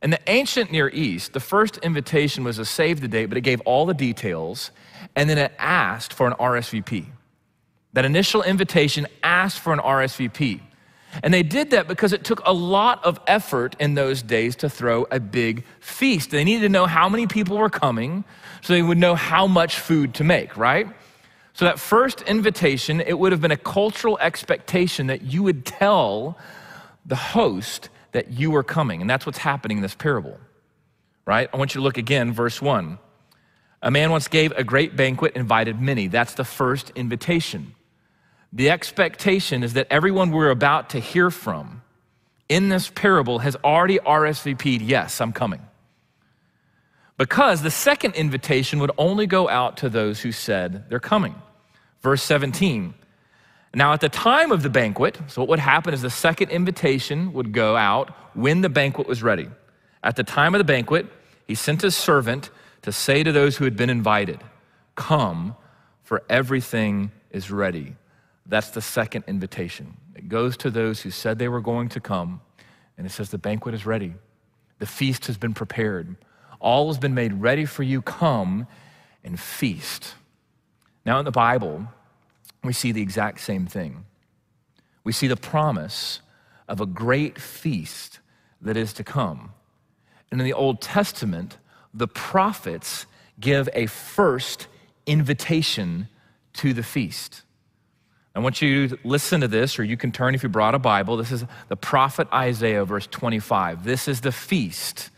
In 0.01 0.09
the 0.09 0.19
ancient 0.27 0.71
Near 0.71 0.89
East, 0.89 1.33
the 1.33 1.39
first 1.39 1.77
invitation 1.77 2.43
was 2.43 2.57
a 2.59 2.65
save 2.65 3.01
the 3.01 3.07
date, 3.07 3.25
but 3.27 3.37
it 3.37 3.41
gave 3.41 3.61
all 3.61 3.85
the 3.85 3.93
details, 3.93 4.71
and 5.15 5.29
then 5.29 5.37
it 5.37 5.51
asked 5.59 6.13
for 6.13 6.27
an 6.27 6.33
RSVP. 6.33 7.05
That 7.93 8.05
initial 8.05 8.41
invitation 8.41 9.05
asked 9.21 9.59
for 9.59 9.73
an 9.73 9.79
RSVP. 9.79 10.61
And 11.23 11.33
they 11.33 11.43
did 11.43 11.71
that 11.71 11.87
because 11.87 12.13
it 12.13 12.23
took 12.23 12.41
a 12.45 12.53
lot 12.53 13.03
of 13.03 13.19
effort 13.27 13.75
in 13.79 13.95
those 13.95 14.21
days 14.21 14.55
to 14.57 14.69
throw 14.69 15.05
a 15.11 15.19
big 15.19 15.65
feast. 15.79 16.31
They 16.31 16.43
needed 16.43 16.61
to 16.61 16.69
know 16.69 16.85
how 16.85 17.09
many 17.09 17.27
people 17.27 17.57
were 17.57 17.69
coming 17.69 18.23
so 18.61 18.73
they 18.73 18.81
would 18.81 18.97
know 18.97 19.15
how 19.15 19.47
much 19.47 19.79
food 19.79 20.13
to 20.15 20.23
make, 20.23 20.55
right? 20.55 20.87
So 21.53 21.65
that 21.65 21.79
first 21.79 22.21
invitation, 22.21 23.01
it 23.01 23.17
would 23.19 23.31
have 23.31 23.41
been 23.41 23.51
a 23.51 23.57
cultural 23.57 24.17
expectation 24.19 25.07
that 25.07 25.23
you 25.23 25.43
would 25.43 25.65
tell 25.65 26.37
the 27.05 27.15
host 27.15 27.89
that 28.13 28.31
you 28.31 28.51
were 28.51 28.63
coming. 28.63 29.01
And 29.01 29.09
that's 29.09 29.25
what's 29.25 29.39
happening 29.39 29.77
in 29.77 29.81
this 29.81 29.95
parable, 29.95 30.37
right? 31.25 31.49
I 31.53 31.57
want 31.57 31.75
you 31.75 31.79
to 31.79 31.83
look 31.83 31.97
again, 31.97 32.31
verse 32.31 32.61
1. 32.61 32.97
A 33.81 33.91
man 33.91 34.11
once 34.11 34.27
gave 34.27 34.51
a 34.53 34.63
great 34.63 34.95
banquet, 34.95 35.35
invited 35.35 35.81
many. 35.81 36.07
That's 36.07 36.35
the 36.35 36.45
first 36.45 36.91
invitation. 36.95 37.75
The 38.53 38.69
expectation 38.69 39.63
is 39.63 39.73
that 39.73 39.87
everyone 39.89 40.31
we're 40.31 40.49
about 40.49 40.89
to 40.91 40.99
hear 40.99 41.31
from 41.31 41.81
in 42.49 42.67
this 42.67 42.89
parable 42.89 43.39
has 43.39 43.55
already 43.63 43.97
RSVP'd, 43.99 44.81
yes, 44.81 45.21
I'm 45.21 45.31
coming. 45.31 45.61
Because 47.17 47.61
the 47.61 47.71
second 47.71 48.15
invitation 48.15 48.79
would 48.79 48.91
only 48.97 49.25
go 49.25 49.47
out 49.47 49.77
to 49.77 49.89
those 49.89 50.19
who 50.19 50.31
said 50.31 50.89
they're 50.89 50.99
coming. 50.99 51.35
Verse 52.01 52.23
17. 52.23 52.93
Now, 53.73 53.93
at 53.93 54.01
the 54.01 54.09
time 54.09 54.51
of 54.51 54.63
the 54.63 54.69
banquet, 54.69 55.17
so 55.27 55.41
what 55.41 55.47
would 55.47 55.59
happen 55.59 55.93
is 55.93 56.01
the 56.01 56.09
second 56.09 56.49
invitation 56.49 57.31
would 57.31 57.53
go 57.53 57.77
out 57.77 58.09
when 58.35 58.61
the 58.61 58.69
banquet 58.69 59.07
was 59.07 59.23
ready. 59.23 59.47
At 60.03 60.17
the 60.17 60.23
time 60.23 60.53
of 60.53 60.59
the 60.59 60.65
banquet, 60.65 61.05
he 61.47 61.55
sent 61.55 61.83
his 61.83 61.95
servant 61.95 62.49
to 62.81 62.91
say 62.91 63.23
to 63.23 63.31
those 63.31 63.55
who 63.55 63.63
had 63.63 63.77
been 63.77 63.89
invited, 63.89 64.41
Come, 64.95 65.55
for 66.03 66.23
everything 66.29 67.11
is 67.29 67.49
ready. 67.49 67.95
That's 68.45 68.69
the 68.69 68.81
second 68.81 69.25
invitation. 69.27 69.97
It 70.15 70.29
goes 70.29 70.57
to 70.57 70.69
those 70.69 71.01
who 71.01 71.11
said 71.11 71.39
they 71.39 71.47
were 71.47 71.61
going 71.61 71.89
to 71.89 71.99
come, 71.99 72.41
and 72.97 73.05
it 73.05 73.11
says, 73.11 73.29
The 73.29 73.37
banquet 73.37 73.75
is 73.75 73.85
ready. 73.85 74.13
The 74.79 74.85
feast 74.85 75.27
has 75.27 75.37
been 75.37 75.53
prepared. 75.53 76.15
All 76.59 76.87
has 76.87 76.97
been 76.97 77.13
made 77.13 77.33
ready 77.33 77.65
for 77.65 77.83
you. 77.83 78.01
Come 78.01 78.67
and 79.23 79.39
feast. 79.39 80.15
Now, 81.05 81.19
in 81.19 81.25
the 81.25 81.31
Bible, 81.31 81.87
we 82.63 82.73
see 82.73 82.91
the 82.91 83.01
exact 83.01 83.41
same 83.41 83.65
thing. 83.67 84.05
We 85.03 85.11
see 85.11 85.27
the 85.27 85.35
promise 85.35 86.21
of 86.67 86.79
a 86.79 86.85
great 86.85 87.39
feast 87.39 88.19
that 88.61 88.77
is 88.77 88.93
to 88.93 89.03
come. 89.03 89.53
And 90.31 90.39
in 90.39 90.45
the 90.45 90.53
Old 90.53 90.81
Testament, 90.81 91.57
the 91.93 92.07
prophets 92.07 93.05
give 93.39 93.67
a 93.73 93.87
first 93.87 94.67
invitation 95.05 96.07
to 96.53 96.73
the 96.73 96.83
feast. 96.83 97.41
I 98.33 98.39
want 98.39 98.61
you 98.61 98.87
to 98.87 98.97
listen 99.03 99.41
to 99.41 99.47
this, 99.47 99.77
or 99.77 99.83
you 99.83 99.97
can 99.97 100.11
turn 100.11 100.35
if 100.35 100.43
you 100.43 100.49
brought 100.49 100.73
a 100.73 100.79
Bible. 100.79 101.17
This 101.17 101.31
is 101.31 101.43
the 101.67 101.75
prophet 101.75 102.27
Isaiah, 102.31 102.85
verse 102.85 103.07
25. 103.07 103.83
This 103.83 104.07
is 104.07 104.21
the 104.21 104.31
feast 104.31 105.09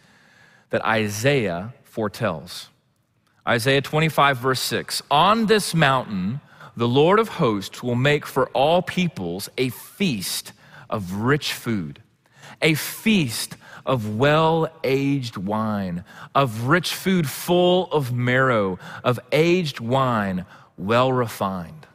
that 0.72 0.84
Isaiah 0.84 1.74
foretells. 1.84 2.70
Isaiah 3.48 3.82
25, 3.82 4.38
verse 4.38 4.60
6. 4.62 5.04
On 5.12 5.46
this 5.46 5.76
mountain, 5.76 6.42
the 6.76 6.88
Lord 6.88 7.20
of 7.20 7.30
hosts 7.30 7.84
will 7.84 7.96
make 7.96 8.26
for 8.26 8.48
all 8.50 8.82
peoples 8.82 9.48
a 9.60 9.70
feast 9.70 10.54
of 10.90 11.14
rich 11.14 11.54
food, 11.54 12.02
a 12.64 12.74
feast 12.74 13.58
of 13.86 14.16
well 14.16 14.70
aged 14.84 15.38
wine, 15.38 16.04
of 16.34 16.64
rich 16.64 16.96
food 16.96 17.30
full 17.30 17.92
of 17.92 18.12
marrow, 18.12 18.80
of 19.04 19.20
aged 19.32 19.80
wine 19.80 20.46
well 20.78 21.12
refined. 21.12 21.86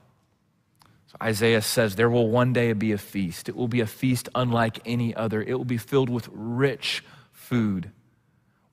Isaiah 1.22 1.62
says 1.62 1.96
there 1.96 2.10
will 2.10 2.28
one 2.28 2.52
day 2.52 2.72
be 2.72 2.92
a 2.92 2.98
feast. 2.98 3.48
It 3.48 3.56
will 3.56 3.68
be 3.68 3.80
a 3.80 3.87
feast 3.87 4.28
unlike 4.34 4.80
any 4.84 5.14
other. 5.14 5.42
It 5.42 5.54
will 5.54 5.64
be 5.64 5.78
filled 5.78 6.08
with 6.08 6.28
rich 6.32 7.04
food 7.32 7.90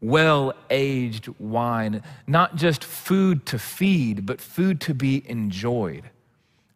well 0.06 0.54
aged 0.70 1.28
wine, 1.40 2.04
not 2.28 2.56
just 2.56 2.84
food 2.84 3.46
to 3.48 3.58
feed, 3.58 4.26
but 4.26 4.40
food 4.40 4.80
to 4.82 4.94
be 4.94 5.24
enjoyed, 5.28 6.04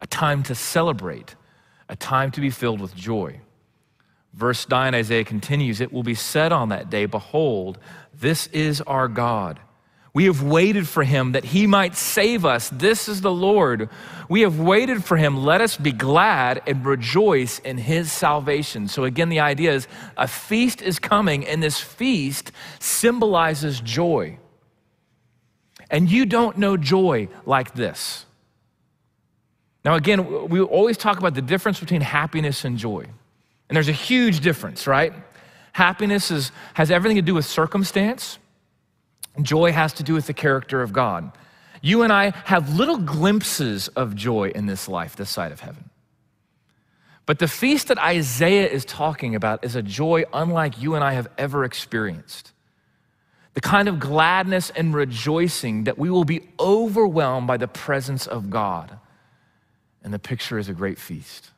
a 0.00 0.06
time 0.06 0.42
to 0.42 0.54
celebrate, 0.54 1.36
a 1.88 1.96
time 1.96 2.30
to 2.32 2.40
be 2.40 2.50
filled 2.50 2.80
with 2.80 2.94
joy. 2.94 3.40
Verse 4.32 4.68
9, 4.68 4.94
Isaiah 4.94 5.24
continues, 5.24 5.80
It 5.80 5.92
will 5.92 6.02
be 6.02 6.14
said 6.14 6.52
on 6.52 6.68
that 6.70 6.90
day, 6.90 7.06
Behold, 7.06 7.78
this 8.12 8.46
is 8.48 8.80
our 8.82 9.08
God. 9.08 9.60
We 10.12 10.24
have 10.24 10.42
waited 10.42 10.88
for 10.88 11.04
him 11.04 11.32
that 11.32 11.44
he 11.44 11.66
might 11.66 11.94
save 11.94 12.44
us. 12.44 12.68
This 12.70 13.08
is 13.08 13.20
the 13.20 13.30
Lord. 13.30 13.88
We 14.28 14.40
have 14.40 14.58
waited 14.58 15.04
for 15.04 15.16
him. 15.16 15.44
Let 15.44 15.60
us 15.60 15.76
be 15.76 15.92
glad 15.92 16.62
and 16.66 16.84
rejoice 16.84 17.60
in 17.60 17.78
his 17.78 18.10
salvation. 18.10 18.88
So, 18.88 19.04
again, 19.04 19.28
the 19.28 19.40
idea 19.40 19.72
is 19.72 19.86
a 20.16 20.26
feast 20.26 20.82
is 20.82 20.98
coming, 20.98 21.46
and 21.46 21.62
this 21.62 21.78
feast 21.78 22.50
symbolizes 22.80 23.80
joy. 23.80 24.38
And 25.90 26.10
you 26.10 26.26
don't 26.26 26.58
know 26.58 26.76
joy 26.76 27.28
like 27.46 27.74
this. 27.74 28.26
Now, 29.84 29.94
again, 29.94 30.48
we 30.48 30.60
always 30.60 30.96
talk 30.96 31.18
about 31.18 31.34
the 31.34 31.42
difference 31.42 31.80
between 31.80 32.00
happiness 32.00 32.64
and 32.64 32.76
joy. 32.76 33.06
And 33.68 33.76
there's 33.76 33.88
a 33.88 33.92
huge 33.92 34.40
difference, 34.40 34.86
right? 34.86 35.12
Happiness 35.72 36.30
is, 36.30 36.50
has 36.74 36.90
everything 36.90 37.16
to 37.16 37.22
do 37.22 37.34
with 37.34 37.44
circumstance. 37.46 38.38
Joy 39.40 39.72
has 39.72 39.92
to 39.94 40.02
do 40.02 40.14
with 40.14 40.26
the 40.26 40.34
character 40.34 40.82
of 40.82 40.92
God. 40.92 41.32
You 41.82 42.02
and 42.02 42.12
I 42.12 42.32
have 42.44 42.74
little 42.76 42.98
glimpses 42.98 43.88
of 43.88 44.14
joy 44.14 44.50
in 44.54 44.66
this 44.66 44.88
life, 44.88 45.16
this 45.16 45.30
side 45.30 45.52
of 45.52 45.60
heaven. 45.60 45.90
But 47.26 47.38
the 47.38 47.48
feast 47.48 47.88
that 47.88 47.98
Isaiah 47.98 48.68
is 48.68 48.84
talking 48.84 49.34
about 49.34 49.64
is 49.64 49.76
a 49.76 49.82
joy 49.82 50.24
unlike 50.32 50.82
you 50.82 50.94
and 50.94 51.04
I 51.04 51.12
have 51.12 51.28
ever 51.38 51.64
experienced. 51.64 52.52
The 53.54 53.60
kind 53.60 53.88
of 53.88 53.98
gladness 53.98 54.70
and 54.70 54.94
rejoicing 54.94 55.84
that 55.84 55.98
we 55.98 56.10
will 56.10 56.24
be 56.24 56.48
overwhelmed 56.58 57.46
by 57.46 57.56
the 57.56 57.68
presence 57.68 58.26
of 58.26 58.50
God. 58.50 58.98
And 60.02 60.12
the 60.12 60.18
picture 60.18 60.58
is 60.58 60.68
a 60.68 60.72
great 60.72 60.98
feast. 60.98 61.50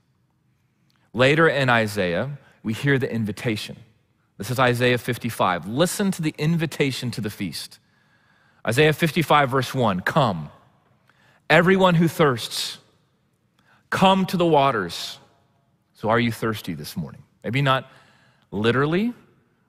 Later 1.14 1.48
in 1.48 1.68
Isaiah, 1.68 2.38
we 2.62 2.72
hear 2.72 2.98
the 2.98 3.12
invitation. 3.12 3.76
This 4.38 4.50
is 4.50 4.58
Isaiah 4.58 4.98
55. 4.98 5.68
Listen 5.68 6.10
to 6.10 6.22
the 6.22 6.34
invitation 6.38 7.10
to 7.12 7.20
the 7.20 7.30
feast. 7.30 7.78
Isaiah 8.66 8.92
55, 8.92 9.50
verse 9.50 9.74
1 9.74 10.00
Come, 10.00 10.50
everyone 11.50 11.94
who 11.94 12.08
thirsts, 12.08 12.78
come 13.90 14.26
to 14.26 14.36
the 14.36 14.46
waters. 14.46 15.18
So, 15.94 16.08
are 16.08 16.18
you 16.18 16.32
thirsty 16.32 16.74
this 16.74 16.96
morning? 16.96 17.22
Maybe 17.44 17.62
not 17.62 17.90
literally, 18.50 19.12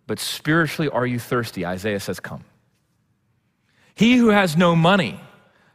but 0.07 0.19
spiritually, 0.19 0.89
are 0.89 1.05
you 1.05 1.19
thirsty? 1.19 1.65
Isaiah 1.65 1.99
says, 1.99 2.19
Come. 2.19 2.43
He 3.95 4.17
who 4.17 4.29
has 4.29 4.57
no 4.57 4.75
money, 4.75 5.19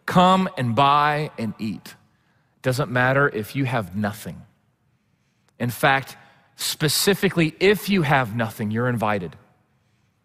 come 0.07 0.49
and 0.57 0.75
buy 0.75 1.31
and 1.39 1.55
eat. 1.59 1.95
Doesn't 2.63 2.91
matter 2.91 3.29
if 3.29 3.55
you 3.55 3.65
have 3.65 3.95
nothing. 3.95 4.43
In 5.59 5.71
fact, 5.71 6.17
Specifically, 6.61 7.55
if 7.61 7.89
you 7.89 8.03
have 8.03 8.35
nothing, 8.35 8.73
you're 8.73 8.89
invited. 8.89 9.37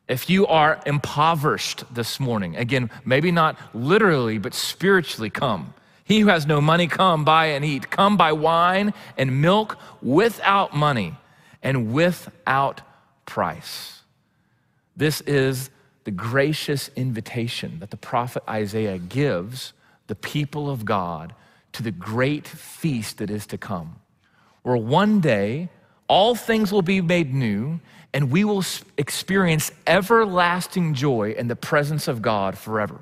If 0.07 0.31
you 0.31 0.47
are 0.47 0.81
impoverished 0.83 1.83
this 1.93 2.19
morning, 2.19 2.55
again, 2.55 2.89
maybe 3.05 3.31
not 3.31 3.55
literally, 3.75 4.39
but 4.39 4.55
spiritually, 4.55 5.29
come. 5.29 5.75
He 6.03 6.21
who 6.21 6.27
has 6.29 6.47
no 6.47 6.59
money, 6.59 6.87
come 6.87 7.23
buy 7.23 7.45
and 7.45 7.63
eat. 7.63 7.91
Come 7.91 8.17
buy 8.17 8.31
wine 8.31 8.95
and 9.15 9.43
milk 9.43 9.77
without 10.01 10.75
money 10.75 11.15
and 11.61 11.93
without 11.93 12.81
price. 13.27 14.01
This 14.97 15.21
is 15.21 15.69
the 16.03 16.11
gracious 16.11 16.89
invitation 16.95 17.77
that 17.79 17.91
the 17.91 17.97
prophet 17.97 18.41
Isaiah 18.49 18.97
gives 18.97 19.73
the 20.07 20.15
people 20.15 20.67
of 20.67 20.83
God 20.83 21.35
to 21.73 21.83
the 21.83 21.91
great 21.91 22.47
feast 22.47 23.19
that 23.19 23.29
is 23.29 23.45
to 23.47 23.57
come, 23.59 23.97
where 24.63 24.75
one 24.75 25.19
day 25.19 25.69
all 26.07 26.35
things 26.35 26.71
will 26.71 26.81
be 26.81 27.01
made 27.01 27.33
new, 27.33 27.79
and 28.13 28.31
we 28.31 28.43
will 28.43 28.63
experience 28.97 29.71
everlasting 29.87 30.93
joy 30.93 31.31
in 31.37 31.47
the 31.47 31.55
presence 31.55 32.07
of 32.07 32.21
God 32.21 32.57
forever. 32.57 32.99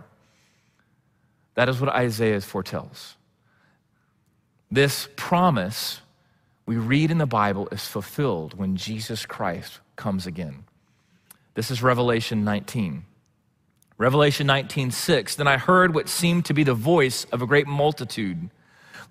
That 1.55 1.67
is 1.67 1.81
what 1.81 1.89
Isaiah 1.89 2.41
foretells. 2.41 3.15
This 4.71 5.09
promise 5.17 5.99
we 6.65 6.77
read 6.77 7.11
in 7.11 7.17
the 7.17 7.25
Bible 7.25 7.67
is 7.71 7.85
fulfilled 7.85 8.57
when 8.57 8.77
Jesus 8.77 9.25
Christ 9.25 9.79
comes 9.97 10.25
again. 10.25 10.63
This 11.55 11.69
is 11.69 11.83
Revelation 11.83 12.45
19. 12.45 13.03
Revelation 13.97 14.47
19, 14.47 14.91
6. 14.91 15.35
Then 15.35 15.47
I 15.47 15.57
heard 15.57 15.93
what 15.93 16.07
seemed 16.07 16.45
to 16.45 16.53
be 16.53 16.63
the 16.63 16.73
voice 16.73 17.25
of 17.25 17.41
a 17.41 17.45
great 17.45 17.67
multitude 17.67 18.49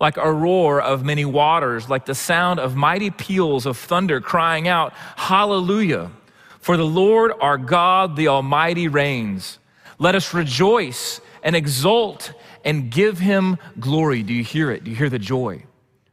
like 0.01 0.17
a 0.17 0.33
roar 0.33 0.81
of 0.81 1.05
many 1.05 1.27
waters, 1.27 1.89
like 1.89 2.07
the 2.07 2.15
sound 2.15 2.59
of 2.59 2.75
mighty 2.75 3.11
peals 3.11 3.67
of 3.67 3.77
thunder 3.77 4.21
crying 4.21 4.67
out, 4.67 4.95
Hallelujah! 5.17 6.11
For 6.59 6.77
the 6.77 6.87
Lord 6.87 7.33
our 7.41 7.59
God, 7.59 8.17
the 8.17 8.29
Almighty, 8.29 8.89
reigns. 8.89 9.59
Let 9.99 10.15
us 10.15 10.33
rejoice 10.33 11.21
and 11.43 11.55
exult 11.55 12.33
and 12.65 12.91
give 12.91 13.19
him 13.19 13.59
glory. 13.79 14.23
Do 14.23 14.33
you 14.33 14.45
hear 14.45 14.71
it? 14.71 14.85
Do 14.85 14.91
you 14.91 14.97
hear 14.97 15.11
the 15.11 15.19
joy, 15.19 15.65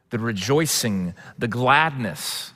the 0.09 0.19
rejoicing, 0.19 1.13
the 1.37 1.47
gladness? 1.47 2.51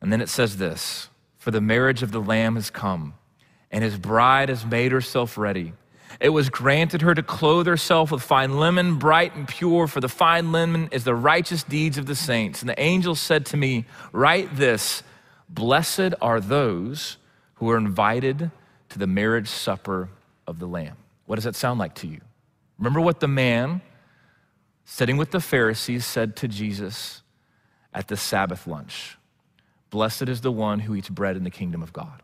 And 0.00 0.12
then 0.12 0.20
it 0.20 0.28
says 0.28 0.56
this 0.56 1.08
For 1.38 1.50
the 1.50 1.60
marriage 1.60 2.02
of 2.02 2.12
the 2.12 2.20
Lamb 2.20 2.54
has 2.54 2.70
come, 2.70 3.14
and 3.70 3.82
his 3.82 3.98
bride 3.98 4.48
has 4.48 4.64
made 4.64 4.92
herself 4.92 5.36
ready. 5.36 5.72
It 6.20 6.30
was 6.30 6.50
granted 6.50 7.02
her 7.02 7.14
to 7.14 7.22
clothe 7.22 7.66
herself 7.66 8.10
with 8.10 8.22
fine 8.22 8.58
linen, 8.58 8.96
bright 8.96 9.34
and 9.34 9.46
pure, 9.48 9.86
for 9.86 10.00
the 10.00 10.08
fine 10.08 10.52
linen 10.52 10.88
is 10.92 11.04
the 11.04 11.14
righteous 11.14 11.62
deeds 11.62 11.98
of 11.98 12.06
the 12.06 12.14
saints. 12.14 12.60
And 12.60 12.68
the 12.68 12.80
angel 12.80 13.14
said 13.14 13.46
to 13.46 13.56
me, 13.56 13.86
Write 14.12 14.56
this 14.56 15.02
Blessed 15.48 16.14
are 16.20 16.40
those 16.40 17.18
who 17.54 17.70
are 17.70 17.76
invited 17.76 18.50
to 18.88 18.98
the 18.98 19.06
marriage 19.06 19.48
supper 19.48 20.08
of 20.46 20.58
the 20.58 20.66
Lamb. 20.66 20.96
What 21.26 21.36
does 21.36 21.44
that 21.44 21.56
sound 21.56 21.78
like 21.78 21.94
to 21.96 22.06
you? 22.06 22.20
Remember 22.78 23.00
what 23.00 23.20
the 23.20 23.28
man 23.28 23.80
sitting 24.84 25.16
with 25.16 25.30
the 25.30 25.40
Pharisees 25.40 26.04
said 26.04 26.36
to 26.36 26.48
Jesus 26.48 27.22
at 27.94 28.08
the 28.08 28.16
Sabbath 28.16 28.66
lunch 28.66 29.16
Blessed 29.90 30.22
is 30.22 30.40
the 30.40 30.50
one 30.50 30.80
who 30.80 30.94
eats 30.94 31.10
bread 31.10 31.36
in 31.36 31.44
the 31.44 31.50
kingdom 31.50 31.82
of 31.82 31.92
God. 31.92 32.22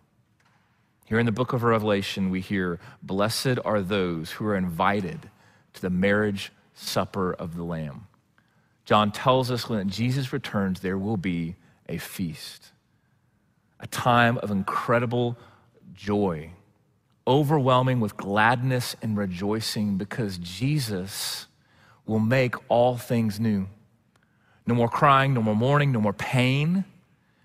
Here 1.09 1.19
in 1.19 1.25
the 1.25 1.33
book 1.33 1.55
of 1.55 1.63
Revelation, 1.63 2.29
we 2.29 2.43
hear, 2.43 2.79
Blessed 3.03 3.59
are 3.65 3.81
those 3.81 4.33
who 4.33 4.45
are 4.45 4.55
invited 4.55 5.31
to 5.73 5.81
the 5.81 5.89
marriage 5.89 6.53
supper 6.75 7.33
of 7.33 7.57
the 7.57 7.63
Lamb. 7.63 8.09
John 8.85 9.11
tells 9.11 9.51
us 9.51 9.71
when 9.71 9.89
Jesus 9.89 10.35
returns, 10.35 10.81
there 10.81 10.99
will 10.99 11.17
be 11.17 11.57
a 11.89 11.97
feast, 11.97 12.73
a 13.81 13.87
time 13.87 14.37
of 14.37 14.51
incredible 14.51 15.39
joy, 15.95 16.51
overwhelming 17.27 18.01
with 18.01 18.19
gladness 18.19 18.95
and 19.01 19.17
rejoicing 19.17 19.97
because 19.97 20.37
Jesus 20.37 21.47
will 22.05 22.19
make 22.19 22.55
all 22.69 22.99
things 22.99 23.41
new. 23.41 23.67
No 24.67 24.75
more 24.75 24.91
crying, 24.91 25.33
no 25.33 25.41
more 25.41 25.57
mourning, 25.57 25.91
no 25.91 26.03
more 26.03 26.13
pain, 26.13 26.85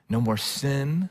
no 0.10 0.20
more 0.20 0.36
sin, 0.36 1.08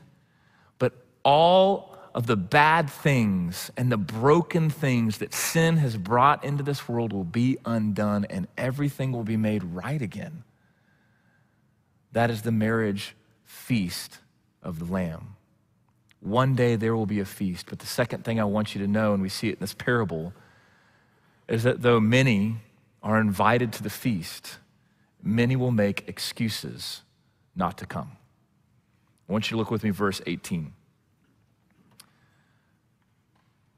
but 0.77 0.93
all 1.25 1.93
of 2.13 2.27
the 2.27 2.37
bad 2.37 2.89
things 2.89 3.71
and 3.75 3.91
the 3.91 3.97
broken 3.97 4.69
things 4.69 5.17
that 5.17 5.33
sin 5.33 5.77
has 5.77 5.97
brought 5.97 6.43
into 6.43 6.63
this 6.63 6.87
world 6.87 7.11
will 7.11 7.23
be 7.23 7.57
undone 7.65 8.25
and 8.29 8.47
everything 8.57 9.11
will 9.11 9.23
be 9.23 9.37
made 9.37 9.63
right 9.63 10.01
again. 10.01 10.43
That 12.11 12.29
is 12.29 12.43
the 12.43 12.51
marriage 12.51 13.15
feast 13.45 14.19
of 14.61 14.77
the 14.79 14.85
Lamb. 14.85 15.35
One 16.19 16.55
day 16.55 16.75
there 16.75 16.95
will 16.95 17.07
be 17.07 17.19
a 17.19 17.25
feast, 17.25 17.65
but 17.69 17.79
the 17.79 17.87
second 17.87 18.23
thing 18.23 18.39
I 18.39 18.45
want 18.45 18.75
you 18.75 18.81
to 18.81 18.87
know, 18.87 19.13
and 19.13 19.21
we 19.21 19.29
see 19.29 19.49
it 19.49 19.53
in 19.53 19.59
this 19.59 19.73
parable, 19.73 20.33
is 21.47 21.63
that 21.63 21.81
though 21.81 21.99
many 21.99 22.57
are 23.01 23.19
invited 23.19 23.73
to 23.73 23.83
the 23.83 23.89
feast, 23.89 24.59
many 25.21 25.55
will 25.55 25.71
make 25.71 26.07
excuses 26.07 27.01
not 27.55 27.77
to 27.79 27.85
come. 27.85 28.11
I 29.27 29.31
want 29.31 29.49
you 29.49 29.55
to 29.55 29.57
look 29.57 29.71
with 29.71 29.83
me, 29.83 29.89
verse 29.89 30.21
18. 30.25 30.73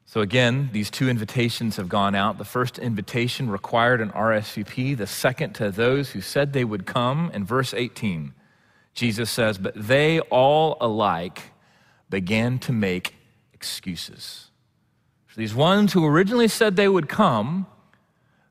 So, 0.08 0.20
again, 0.20 0.70
these 0.72 0.88
two 0.88 1.08
invitations 1.08 1.76
have 1.76 1.88
gone 1.88 2.14
out. 2.14 2.38
The 2.38 2.44
first 2.44 2.78
invitation 2.78 3.50
required 3.50 4.00
an 4.00 4.10
RSVP, 4.10 4.96
the 4.96 5.06
second 5.06 5.54
to 5.54 5.72
those 5.72 6.10
who 6.10 6.20
said 6.20 6.52
they 6.52 6.64
would 6.64 6.86
come. 6.86 7.30
In 7.34 7.44
verse 7.44 7.74
18, 7.74 8.32
Jesus 8.94 9.30
says, 9.30 9.58
But 9.58 9.74
they 9.74 10.20
all 10.20 10.76
alike 10.80 11.50
began 12.08 12.60
to 12.60 12.72
make 12.72 13.16
excuses. 13.52 14.50
For 15.26 15.40
these 15.40 15.56
ones 15.56 15.92
who 15.92 16.06
originally 16.06 16.48
said 16.48 16.76
they 16.76 16.88
would 16.88 17.08
come, 17.08 17.66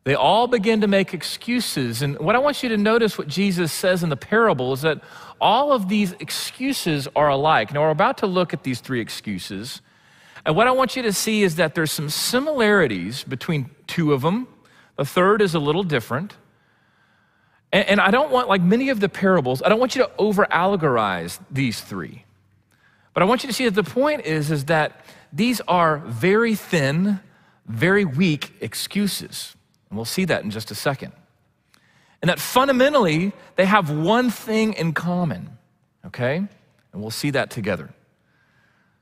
they 0.03 0.13
all 0.13 0.47
begin 0.47 0.81
to 0.81 0.87
make 0.87 1.13
excuses. 1.13 2.01
And 2.01 2.19
what 2.19 2.35
I 2.35 2.39
want 2.39 2.63
you 2.63 2.69
to 2.69 2.77
notice 2.77 3.17
what 3.17 3.29
Jesus 3.29 3.71
says 3.71 4.03
in 4.03 4.09
the 4.09 4.17
parable 4.17 4.73
is 4.73 4.81
that 4.81 5.01
all 5.39 5.71
of 5.71 5.87
these 5.87 6.11
excuses 6.19 7.07
are 7.15 7.29
alike. 7.29 7.73
Now, 7.73 7.81
we're 7.81 7.91
about 7.91 8.17
to 8.19 8.27
look 8.27 8.53
at 8.53 8.63
these 8.63 8.81
three 8.81 8.99
excuses. 8.99 9.81
And 10.45 10.55
what 10.55 10.67
I 10.67 10.71
want 10.71 10.95
you 10.95 11.01
to 11.03 11.13
see 11.13 11.41
is 11.41 11.55
that 11.55 11.73
there's 11.73 11.91
some 11.91 12.09
similarities 12.09 13.23
between 13.23 13.71
two 13.87 14.13
of 14.13 14.21
them. 14.21 14.47
The 14.95 15.05
third 15.05 15.41
is 15.41 15.55
a 15.55 15.59
little 15.59 15.83
different. 15.83 16.35
And, 17.71 17.87
and 17.89 18.01
I 18.01 18.11
don't 18.11 18.31
want, 18.31 18.47
like 18.47 18.61
many 18.61 18.89
of 18.89 18.99
the 18.99 19.09
parables, 19.09 19.63
I 19.63 19.69
don't 19.69 19.79
want 19.79 19.95
you 19.95 20.03
to 20.03 20.11
over 20.17 20.45
allegorize 20.45 21.39
these 21.49 21.81
three. 21.81 22.25
But 23.13 23.23
I 23.23 23.25
want 23.25 23.43
you 23.43 23.47
to 23.47 23.53
see 23.53 23.65
that 23.65 23.73
the 23.73 23.89
point 23.89 24.25
is, 24.25 24.51
is 24.51 24.65
that 24.65 25.03
these 25.33 25.61
are 25.67 25.97
very 25.97 26.53
thin, 26.53 27.19
very 27.65 28.05
weak 28.05 28.53
excuses. 28.61 29.55
And 29.89 29.97
we'll 29.97 30.05
see 30.05 30.25
that 30.25 30.43
in 30.43 30.51
just 30.51 30.69
a 30.69 30.75
second. 30.75 31.13
And 32.21 32.29
that 32.29 32.39
fundamentally, 32.39 33.33
they 33.55 33.65
have 33.65 33.89
one 33.89 34.29
thing 34.29 34.73
in 34.73 34.93
common, 34.93 35.57
okay? 36.05 36.37
And 36.37 37.01
we'll 37.01 37.11
see 37.11 37.31
that 37.31 37.49
together. 37.49 37.89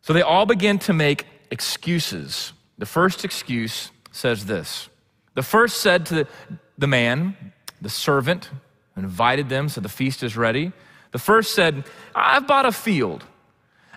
So 0.02 0.14
they 0.14 0.22
all 0.22 0.46
begin 0.46 0.80
to 0.80 0.94
make 0.94 1.26
excuses. 1.54 2.52
The 2.80 2.86
first 2.88 3.24
excuse 3.24 3.92
says 4.12 4.46
this 4.48 4.90
The 5.36 5.44
first 5.44 5.78
said 5.82 6.08
to 6.08 6.28
the 6.78 6.88
man, 6.88 7.54
the 7.80 7.90
servant, 7.90 8.50
invited 8.98 9.48
them, 9.50 9.70
so 9.70 9.80
the 9.80 9.90
feast 9.90 10.24
is 10.24 10.36
ready. 10.36 10.74
The 11.12 11.20
first 11.20 11.54
said, 11.54 11.84
I've 12.16 12.48
bought 12.48 12.66
a 12.66 12.72
field 12.72 13.24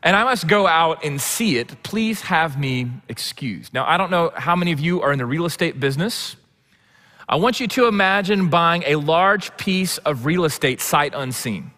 and 0.03 0.14
I 0.14 0.25
must 0.25 0.47
go 0.47 0.66
out 0.66 1.03
and 1.03 1.19
see 1.19 1.57
it. 1.57 1.83
Please 1.83 2.21
have 2.21 2.61
me 2.61 2.90
excused. 3.09 3.73
Now, 3.73 3.87
I 3.87 3.97
don't 3.97 4.11
know 4.11 4.31
how 4.37 4.55
many 4.55 4.73
of 4.73 4.81
you 4.81 5.01
are 5.01 5.12
in 5.12 5.19
the 5.19 5.25
real 5.25 5.47
estate 5.47 5.81
business. 5.81 6.37
I 7.27 7.37
want 7.37 7.59
you 7.59 7.66
to 7.69 7.88
imagine 7.88 8.51
buying 8.51 8.85
a 8.87 8.97
large 8.97 9.57
piece 9.57 9.97
of 9.99 10.27
real 10.27 10.45
estate 10.45 10.83
sight 10.83 11.14
unseen. 11.14 11.71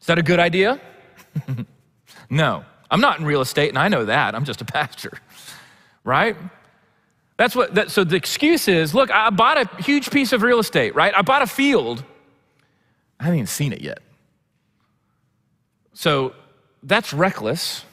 Is 0.00 0.06
that 0.06 0.18
a 0.18 0.22
good 0.22 0.38
idea? 0.38 0.80
no. 2.30 2.64
I'm 2.90 3.00
not 3.00 3.20
in 3.20 3.24
real 3.24 3.40
estate, 3.40 3.68
and 3.68 3.78
I 3.78 3.88
know 3.88 4.04
that. 4.04 4.34
I'm 4.34 4.44
just 4.44 4.60
a 4.60 4.64
pastor, 4.64 5.12
right? 6.04 6.36
That's 7.36 7.54
what, 7.54 7.74
that, 7.76 7.90
so 7.90 8.04
the 8.04 8.16
excuse 8.16 8.68
is 8.68 8.94
look, 8.94 9.10
I 9.10 9.30
bought 9.30 9.58
a 9.58 9.82
huge 9.82 10.10
piece 10.10 10.32
of 10.32 10.42
real 10.42 10.58
estate, 10.58 10.94
right? 10.94 11.14
I 11.16 11.22
bought 11.22 11.42
a 11.42 11.46
field. 11.46 12.04
I 13.18 13.24
haven't 13.24 13.38
even 13.38 13.46
seen 13.46 13.72
it 13.72 13.80
yet. 13.80 14.00
So 15.94 16.34
that's 16.82 17.12
reckless. 17.12 17.84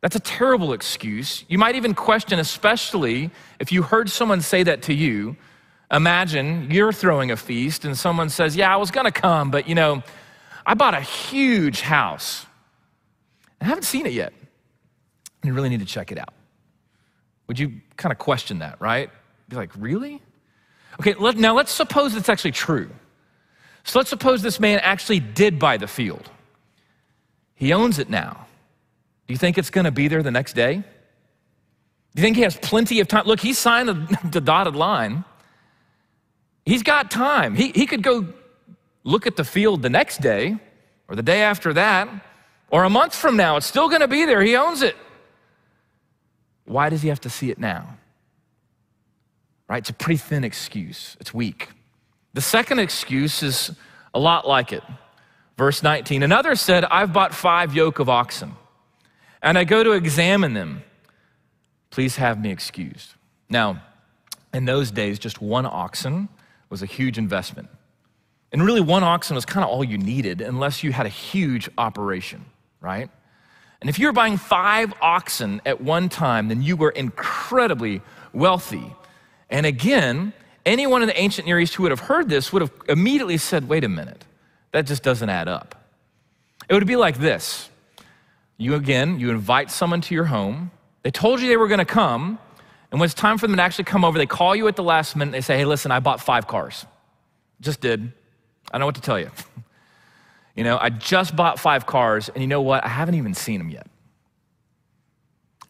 That's 0.00 0.16
a 0.16 0.20
terrible 0.20 0.72
excuse. 0.72 1.44
You 1.48 1.58
might 1.58 1.76
even 1.76 1.94
question, 1.94 2.38
especially 2.38 3.30
if 3.60 3.70
you 3.70 3.82
heard 3.82 4.10
someone 4.10 4.40
say 4.40 4.62
that 4.64 4.82
to 4.82 4.94
you. 4.94 5.36
Imagine 5.92 6.70
you're 6.70 6.92
throwing 6.92 7.30
a 7.30 7.36
feast 7.36 7.84
and 7.84 7.96
someone 7.96 8.30
says, 8.30 8.56
Yeah, 8.56 8.72
I 8.72 8.78
was 8.78 8.90
gonna 8.90 9.12
come, 9.12 9.50
but 9.50 9.68
you 9.68 9.74
know, 9.74 10.02
I 10.66 10.74
bought 10.74 10.94
a 10.94 11.00
huge 11.00 11.82
house. 11.82 12.46
I 13.62 13.66
haven't 13.66 13.84
seen 13.84 14.06
it 14.06 14.12
yet. 14.12 14.32
And 15.42 15.48
You 15.48 15.54
really 15.54 15.68
need 15.68 15.80
to 15.80 15.86
check 15.86 16.10
it 16.10 16.18
out. 16.18 16.34
Would 17.46 17.58
you 17.58 17.80
kind 17.96 18.12
of 18.12 18.18
question 18.18 18.58
that, 18.58 18.80
right? 18.80 19.08
Be 19.48 19.56
like, 19.56 19.70
really? 19.78 20.20
Okay, 20.98 21.14
let, 21.14 21.36
now 21.36 21.54
let's 21.54 21.70
suppose 21.70 22.14
it's 22.16 22.28
actually 22.28 22.52
true. 22.52 22.90
So 23.84 23.98
let's 23.98 24.10
suppose 24.10 24.42
this 24.42 24.58
man 24.58 24.80
actually 24.80 25.20
did 25.20 25.58
buy 25.58 25.76
the 25.76 25.86
field. 25.86 26.28
He 27.54 27.72
owns 27.72 27.98
it 27.98 28.10
now. 28.10 28.46
Do 29.26 29.34
you 29.34 29.38
think 29.38 29.58
it's 29.58 29.70
going 29.70 29.84
to 29.84 29.92
be 29.92 30.08
there 30.08 30.22
the 30.22 30.30
next 30.30 30.54
day? 30.54 30.76
Do 30.76 30.82
you 32.20 32.22
think 32.22 32.36
he 32.36 32.42
has 32.42 32.56
plenty 32.56 32.98
of 33.00 33.08
time? 33.08 33.26
Look, 33.26 33.40
he 33.40 33.52
signed 33.52 33.88
the, 33.88 34.18
the 34.30 34.40
dotted 34.40 34.74
line. 34.74 35.24
He's 36.66 36.82
got 36.82 37.10
time. 37.10 37.54
He, 37.54 37.68
he 37.74 37.86
could 37.86 38.02
go 38.02 38.26
look 39.04 39.26
at 39.26 39.36
the 39.36 39.44
field 39.44 39.82
the 39.82 39.90
next 39.90 40.20
day 40.20 40.56
or 41.08 41.14
the 41.14 41.22
day 41.22 41.42
after 41.42 41.72
that 41.74 42.08
or 42.72 42.84
a 42.84 42.90
month 42.90 43.14
from 43.14 43.36
now, 43.36 43.58
it's 43.58 43.66
still 43.66 43.88
going 43.88 44.00
to 44.00 44.08
be 44.08 44.24
there. 44.24 44.42
He 44.42 44.56
owns 44.56 44.80
it. 44.80 44.96
Why 46.64 46.88
does 46.88 47.02
he 47.02 47.08
have 47.08 47.20
to 47.20 47.30
see 47.30 47.50
it 47.50 47.58
now? 47.58 47.98
Right? 49.68 49.78
It's 49.78 49.90
a 49.90 49.94
pretty 49.94 50.16
thin 50.16 50.42
excuse, 50.42 51.16
it's 51.20 51.32
weak. 51.32 51.68
The 52.32 52.40
second 52.40 52.78
excuse 52.78 53.42
is 53.42 53.72
a 54.14 54.18
lot 54.18 54.48
like 54.48 54.72
it. 54.72 54.82
Verse 55.58 55.82
19 55.82 56.22
Another 56.22 56.54
said, 56.54 56.84
I've 56.86 57.12
bought 57.12 57.34
five 57.34 57.74
yoke 57.74 57.98
of 57.98 58.08
oxen, 58.08 58.56
and 59.42 59.58
I 59.58 59.64
go 59.64 59.84
to 59.84 59.92
examine 59.92 60.54
them. 60.54 60.82
Please 61.90 62.16
have 62.16 62.40
me 62.40 62.50
excused. 62.50 63.14
Now, 63.50 63.82
in 64.54 64.64
those 64.64 64.90
days, 64.90 65.18
just 65.18 65.42
one 65.42 65.66
oxen 65.66 66.30
was 66.70 66.82
a 66.82 66.86
huge 66.86 67.18
investment. 67.18 67.68
And 68.50 68.64
really, 68.64 68.80
one 68.80 69.02
oxen 69.02 69.34
was 69.34 69.44
kind 69.44 69.62
of 69.62 69.70
all 69.70 69.84
you 69.84 69.98
needed 69.98 70.40
unless 70.40 70.82
you 70.82 70.90
had 70.92 71.04
a 71.04 71.10
huge 71.10 71.68
operation 71.76 72.46
right? 72.82 73.08
And 73.80 73.88
if 73.88 73.98
you 73.98 74.06
were 74.06 74.12
buying 74.12 74.36
five 74.36 74.92
oxen 75.00 75.60
at 75.64 75.80
one 75.80 76.08
time, 76.08 76.48
then 76.48 76.62
you 76.62 76.76
were 76.76 76.90
incredibly 76.90 78.02
wealthy. 78.32 78.94
And 79.50 79.66
again, 79.66 80.32
anyone 80.66 81.02
in 81.02 81.08
the 81.08 81.18
ancient 81.18 81.46
Near 81.46 81.58
East 81.58 81.74
who 81.74 81.82
would 81.84 81.90
have 81.90 82.00
heard 82.00 82.28
this 82.28 82.52
would 82.52 82.62
have 82.62 82.72
immediately 82.88 83.38
said, 83.38 83.68
wait 83.68 83.84
a 83.84 83.88
minute, 83.88 84.24
that 84.72 84.86
just 84.86 85.02
doesn't 85.02 85.28
add 85.28 85.48
up. 85.48 85.74
It 86.68 86.74
would 86.74 86.86
be 86.86 86.96
like 86.96 87.18
this 87.18 87.68
you 88.58 88.74
again, 88.76 89.18
you 89.18 89.30
invite 89.30 89.70
someone 89.70 90.00
to 90.02 90.14
your 90.14 90.26
home, 90.26 90.70
they 91.02 91.10
told 91.10 91.40
you 91.40 91.48
they 91.48 91.56
were 91.56 91.66
gonna 91.66 91.84
come, 91.84 92.38
and 92.92 93.00
when 93.00 93.06
it's 93.06 93.14
time 93.14 93.38
for 93.38 93.48
them 93.48 93.56
to 93.56 93.62
actually 93.62 93.84
come 93.84 94.04
over, 94.04 94.18
they 94.18 94.26
call 94.26 94.54
you 94.54 94.68
at 94.68 94.76
the 94.76 94.84
last 94.84 95.16
minute, 95.16 95.32
they 95.32 95.40
say, 95.40 95.56
hey, 95.56 95.64
listen, 95.64 95.90
I 95.90 95.98
bought 95.98 96.20
five 96.20 96.46
cars. 96.46 96.86
Just 97.60 97.80
did. 97.80 98.12
I 98.70 98.72
don't 98.72 98.80
know 98.80 98.86
what 98.86 98.94
to 98.96 99.00
tell 99.00 99.18
you. 99.18 99.30
You 100.54 100.64
know, 100.64 100.78
I 100.78 100.90
just 100.90 101.34
bought 101.34 101.58
five 101.58 101.86
cars, 101.86 102.28
and 102.28 102.42
you 102.42 102.46
know 102.46 102.60
what? 102.60 102.84
I 102.84 102.88
haven't 102.88 103.14
even 103.14 103.34
seen 103.34 103.58
them 103.58 103.70
yet. 103.70 103.86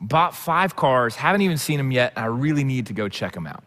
Bought 0.00 0.34
five 0.34 0.74
cars, 0.74 1.14
haven't 1.14 1.42
even 1.42 1.58
seen 1.58 1.78
them 1.78 1.92
yet, 1.92 2.12
I 2.16 2.26
really 2.26 2.64
need 2.64 2.86
to 2.86 2.92
go 2.92 3.08
check 3.08 3.32
them 3.32 3.46
out. 3.46 3.62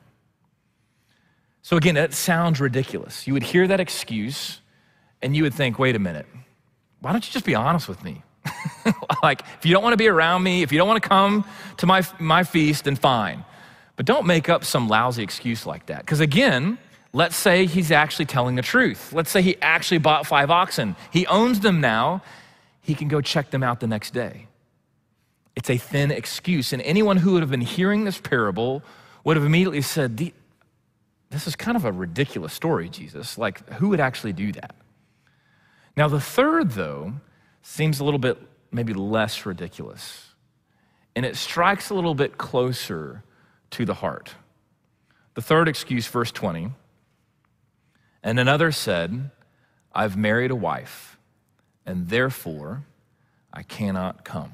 So, 1.62 1.78
again, 1.78 1.95
that 1.95 2.13
sounds 2.13 2.60
ridiculous. 2.60 3.25
You 3.25 3.34
would 3.34 3.43
hear 3.43 3.67
that 3.67 3.80
excuse, 3.80 4.60
and 5.21 5.36
you 5.36 5.43
would 5.43 5.54
think, 5.54 5.80
wait 5.80 5.95
a 5.95 5.99
minute, 5.99 6.28
why 6.99 7.12
don't 7.12 7.25
you 7.25 7.32
just 7.32 7.45
be 7.45 7.56
honest 7.56 7.88
with 7.88 8.04
me? 8.04 8.21
like, 9.23 9.41
if 9.58 9.65
you 9.65 9.73
don't 9.73 9.84
want 9.84 9.93
to 9.93 9.97
be 9.97 10.08
around 10.08 10.43
me, 10.43 10.62
if 10.62 10.71
you 10.71 10.78
don't 10.78 10.88
want 10.88 11.01
to 11.01 11.08
come 11.08 11.45
to 11.78 11.86
my, 11.86 12.04
my 12.19 12.43
feast, 12.43 12.84
then 12.84 12.95
fine. 12.95 13.45
But 13.95 14.06
don't 14.06 14.25
make 14.25 14.49
up 14.49 14.65
some 14.65 14.89
lousy 14.89 15.23
excuse 15.23 15.65
like 15.65 15.86
that. 15.86 15.99
Because 15.99 16.19
again, 16.19 16.78
Let's 17.15 17.38
say 17.38 17.65
he's 17.65 17.93
actually 17.93 18.25
telling 18.25 18.56
the 18.56 18.62
truth. 18.62 19.13
Let's 19.13 19.32
say 19.32 19.41
he 19.41 19.56
actually 19.62 19.99
bought 19.99 20.28
five 20.28 20.51
oxen. 20.51 20.97
He 21.13 21.25
owns 21.28 21.62
them 21.62 21.80
now. 21.80 22.21
He 22.82 22.93
can 22.93 23.08
go 23.08 23.21
check 23.21 23.51
them 23.51 23.63
out 23.63 23.80
the 23.80 23.88
next 23.88 24.13
day. 24.13 24.47
It's 25.56 25.69
a 25.69 25.78
thin 25.78 26.12
excuse. 26.12 26.73
And 26.73 26.82
anyone 26.82 27.15
who 27.15 27.32
would 27.32 27.41
have 27.41 27.49
been 27.49 27.62
hearing 27.62 28.04
this 28.04 28.19
parable 28.19 28.84
would 29.23 29.38
have 29.38 29.45
immediately 29.45 29.82
said, 29.82 30.17
This 31.30 31.47
is 31.47 31.56
kind 31.56 31.78
of 31.78 31.86
a 31.86 31.91
ridiculous 31.93 32.51
story, 32.51 32.89
Jesus. 32.89 33.38
Like, 33.38 33.65
who 33.75 33.88
would 33.88 34.01
actually 34.01 34.34
do 34.34 34.51
that? 34.51 34.75
Now, 35.95 36.10
the 36.10 36.19
third, 36.19 36.71
though, 36.71 37.13
seems 37.62 38.01
a 38.01 38.04
little 38.04 38.19
bit 38.19 38.38
maybe 38.73 38.93
less 38.93 39.45
ridiculous. 39.45 40.34
And 41.15 41.25
it 41.25 41.38
strikes 41.38 41.91
a 41.91 41.93
little 41.93 42.13
bit 42.13 42.38
closer 42.38 43.23
to 43.69 43.86
the 43.86 43.93
heart. 43.93 44.36
The 45.36 45.41
third 45.41 45.69
excuse, 45.69 46.08
verse 46.08 46.34
20. 46.34 46.73
And 48.25 48.39
another 48.39 48.71
said, 48.71 49.29
I've 49.93 50.17
married 50.17 50.49
a 50.49 50.55
wife, 50.55 51.19
and 51.85 52.09
therefore 52.09 52.83
I 53.53 53.61
cannot 53.61 54.25
come. 54.25 54.53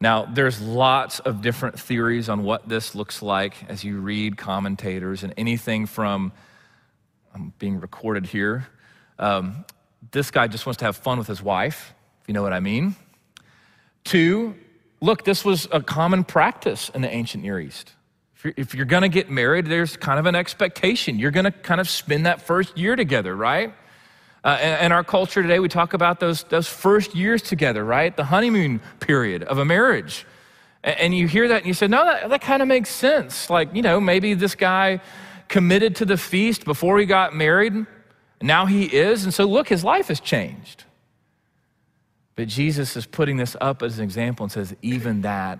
Now, 0.00 0.24
there's 0.24 0.58
lots 0.62 1.20
of 1.20 1.42
different 1.42 1.78
theories 1.78 2.30
on 2.30 2.44
what 2.44 2.66
this 2.66 2.94
looks 2.94 3.20
like 3.20 3.68
as 3.68 3.84
you 3.84 4.00
read 4.00 4.38
commentators, 4.38 5.22
and 5.22 5.34
anything 5.36 5.84
from, 5.84 6.32
I'm 7.34 7.52
being 7.58 7.78
recorded 7.78 8.24
here, 8.24 8.66
um, 9.18 9.66
this 10.12 10.30
guy 10.30 10.48
just 10.48 10.64
wants 10.64 10.78
to 10.78 10.86
have 10.86 10.96
fun 10.96 11.18
with 11.18 11.26
his 11.26 11.42
wife, 11.42 11.92
if 12.22 12.28
you 12.28 12.32
know 12.32 12.42
what 12.42 12.54
I 12.54 12.60
mean. 12.60 12.96
Two, 14.02 14.54
look, 15.02 15.26
this 15.26 15.44
was 15.44 15.68
a 15.70 15.82
common 15.82 16.24
practice 16.24 16.88
in 16.94 17.02
the 17.02 17.10
ancient 17.10 17.42
Near 17.42 17.60
East. 17.60 17.92
If 18.42 18.74
you're, 18.74 18.86
going 18.86 19.02
to 19.02 19.08
get 19.08 19.30
married, 19.30 19.66
there's 19.66 19.96
kind 19.96 20.18
of 20.18 20.26
an 20.26 20.34
expectation. 20.34 21.18
You're 21.18 21.30
going 21.30 21.44
to 21.44 21.50
kind 21.50 21.80
of 21.80 21.88
spend 21.88 22.24
that 22.26 22.40
first 22.40 22.76
year 22.78 22.96
together, 22.96 23.36
right? 23.36 23.74
Uh, 24.42 24.78
in, 24.80 24.92
our 24.92 25.04
culture 25.04 25.42
today, 25.42 25.58
we 25.58 25.68
talk 25.68 25.92
about 25.92 26.20
those, 26.20 26.44
those 26.44 26.66
first 26.66 27.14
years 27.14 27.42
together, 27.42 27.84
right? 27.84 28.16
The 28.16 28.24
honeymoon 28.24 28.80
period 28.98 29.42
of 29.42 29.58
a 29.58 29.64
marriage. 29.66 30.26
And, 30.82 30.98
and 30.98 31.14
you 31.14 31.28
hear 31.28 31.48
that 31.48 31.58
and 31.58 31.66
you 31.66 31.74
say, 31.74 31.86
no, 31.86 32.02
that, 32.04 32.30
that 32.30 32.40
kind 32.40 32.62
of 32.62 32.68
makes 32.68 32.88
sense. 32.88 33.50
Like, 33.50 33.74
you 33.74 33.82
know, 33.82 34.00
maybe 34.00 34.32
this 34.32 34.54
guy 34.54 35.00
committed 35.48 35.96
to 35.96 36.06
the 36.06 36.16
feast 36.16 36.64
before 36.64 36.98
he 36.98 37.04
got 37.04 37.34
married. 37.34 37.86
Now 38.40 38.64
he 38.64 38.84
is. 38.84 39.24
And 39.24 39.34
so, 39.34 39.44
look, 39.44 39.68
his 39.68 39.84
life 39.84 40.08
has 40.08 40.20
changed. 40.20 40.84
But 42.36 42.48
Jesus 42.48 42.96
is 42.96 43.04
putting 43.04 43.36
this 43.36 43.54
up 43.60 43.82
as 43.82 43.98
an 43.98 44.04
example 44.04 44.44
and 44.44 44.52
says, 44.52 44.74
even 44.80 45.20
that 45.22 45.58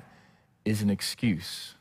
is 0.65 0.81
an 0.81 0.89
excuse. 0.89 1.75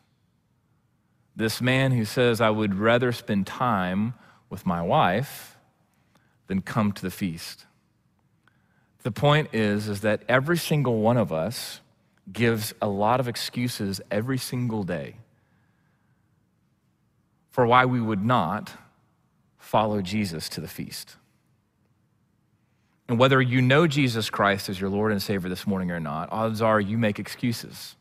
This 1.39 1.61
man 1.61 1.93
who 1.93 2.03
says, 2.03 2.41
I 2.41 2.49
would 2.49 2.75
rather 2.75 3.13
spend 3.13 3.47
time 3.47 4.13
with 4.49 4.65
my 4.65 4.81
wife 4.81 5.55
than 6.47 6.61
come 6.61 6.91
to 6.91 7.01
the 7.01 7.09
feast. 7.09 7.65
The 9.03 9.11
point 9.13 9.47
is, 9.53 9.87
is 9.87 10.01
that 10.01 10.23
every 10.27 10.57
single 10.57 10.99
one 10.99 11.15
of 11.15 11.31
us 11.31 11.79
gives 12.29 12.73
a 12.81 12.89
lot 12.89 13.21
of 13.21 13.29
excuses 13.29 14.01
every 14.11 14.37
single 14.37 14.83
day 14.83 15.15
for 17.51 17.65
why 17.65 17.85
we 17.85 18.01
would 18.01 18.25
not 18.25 18.73
follow 19.57 20.01
Jesus 20.01 20.49
to 20.49 20.59
the 20.59 20.67
feast. 20.67 21.15
And 23.07 23.17
whether 23.17 23.41
you 23.41 23.61
know 23.61 23.87
Jesus 23.87 24.29
Christ 24.29 24.67
as 24.67 24.81
your 24.81 24.89
Lord 24.89 25.13
and 25.13 25.21
Savior 25.21 25.47
this 25.47 25.65
morning 25.65 25.89
or 25.89 26.01
not, 26.01 26.27
odds 26.33 26.61
are 26.61 26.81
you 26.81 26.97
make 26.97 27.17
excuses. 27.17 27.95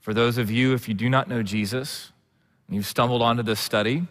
For 0.00 0.14
those 0.14 0.38
of 0.38 0.50
you, 0.50 0.72
if 0.72 0.88
you 0.88 0.94
do 0.94 1.10
not 1.10 1.28
know 1.28 1.42
Jesus 1.42 2.12
you've 2.68 2.86
stumbled 2.86 3.22
onto 3.22 3.42
this 3.42 3.60
study, 3.60 4.06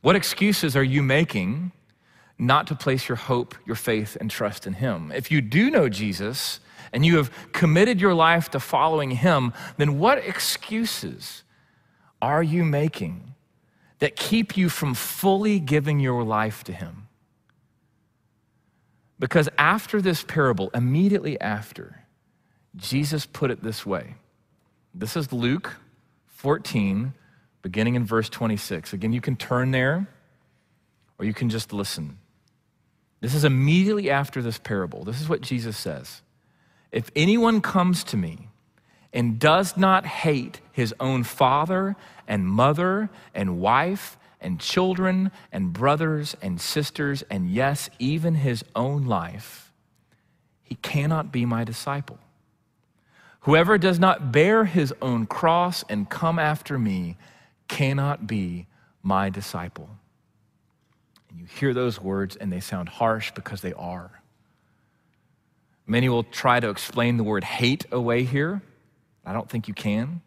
what 0.00 0.16
excuses 0.16 0.76
are 0.76 0.82
you 0.82 1.02
making 1.02 1.72
not 2.38 2.66
to 2.66 2.74
place 2.74 3.08
your 3.08 3.16
hope, 3.16 3.54
your 3.64 3.76
faith, 3.76 4.16
and 4.20 4.30
trust 4.30 4.66
in 4.66 4.74
Him? 4.74 5.12
If 5.12 5.30
you 5.30 5.40
do 5.40 5.70
know 5.70 5.88
Jesus 5.88 6.60
and 6.92 7.06
you 7.06 7.16
have 7.16 7.30
committed 7.52 8.00
your 8.00 8.14
life 8.14 8.50
to 8.50 8.60
following 8.60 9.12
Him, 9.12 9.52
then 9.76 9.98
what 9.98 10.18
excuses 10.18 11.44
are 12.20 12.42
you 12.42 12.64
making 12.64 13.34
that 14.00 14.16
keep 14.16 14.56
you 14.56 14.68
from 14.68 14.94
fully 14.94 15.60
giving 15.60 16.00
your 16.00 16.24
life 16.24 16.64
to 16.64 16.72
Him? 16.72 17.06
Because 19.18 19.48
after 19.56 20.02
this 20.02 20.24
parable, 20.24 20.70
immediately 20.74 21.40
after, 21.40 22.02
Jesus 22.74 23.24
put 23.24 23.52
it 23.52 23.62
this 23.62 23.86
way. 23.86 24.16
This 24.92 25.16
is 25.16 25.32
Luke 25.32 25.76
14, 26.26 27.14
beginning 27.62 27.94
in 27.94 28.04
verse 28.04 28.28
26. 28.28 28.92
Again, 28.92 29.12
you 29.12 29.20
can 29.20 29.36
turn 29.36 29.70
there 29.70 30.08
or 31.18 31.24
you 31.24 31.32
can 31.32 31.48
just 31.48 31.72
listen. 31.72 32.18
This 33.20 33.34
is 33.34 33.44
immediately 33.44 34.10
after 34.10 34.42
this 34.42 34.58
parable. 34.58 35.04
This 35.04 35.20
is 35.20 35.28
what 35.28 35.40
Jesus 35.40 35.76
says 35.76 36.22
If 36.90 37.10
anyone 37.14 37.60
comes 37.60 38.04
to 38.04 38.16
me 38.16 38.48
and 39.12 39.38
does 39.38 39.76
not 39.76 40.04
hate 40.04 40.60
his 40.72 40.92
own 40.98 41.22
father 41.22 41.96
and 42.26 42.46
mother 42.46 43.10
and 43.34 43.60
wife 43.60 44.18
and 44.40 44.58
children 44.58 45.30
and 45.52 45.72
brothers 45.72 46.36
and 46.42 46.60
sisters, 46.60 47.22
and 47.30 47.48
yes, 47.48 47.88
even 48.00 48.34
his 48.34 48.64
own 48.74 49.06
life, 49.06 49.72
he 50.64 50.74
cannot 50.76 51.30
be 51.30 51.46
my 51.46 51.62
disciple. 51.62 52.18
Whoever 53.42 53.78
does 53.78 53.98
not 53.98 54.32
bear 54.32 54.64
his 54.64 54.92
own 55.00 55.26
cross 55.26 55.84
and 55.88 56.08
come 56.10 56.38
after 56.38 56.78
me 56.78 57.16
cannot 57.72 58.26
be 58.26 58.66
my 59.02 59.30
disciple. 59.30 59.88
And 61.30 61.40
you 61.40 61.46
hear 61.46 61.72
those 61.72 61.98
words, 61.98 62.36
and 62.36 62.52
they 62.52 62.60
sound 62.60 62.90
harsh 62.90 63.32
because 63.32 63.62
they 63.62 63.72
are. 63.72 64.22
Many 65.86 66.10
will 66.10 66.24
try 66.24 66.60
to 66.60 66.68
explain 66.68 67.16
the 67.16 67.24
word 67.24 67.44
hate 67.44 67.86
away 67.90 68.24
here. 68.24 68.60
I 69.24 69.32
don't 69.32 69.48
think 69.48 69.68
you 69.68 69.74
can. 69.74 70.20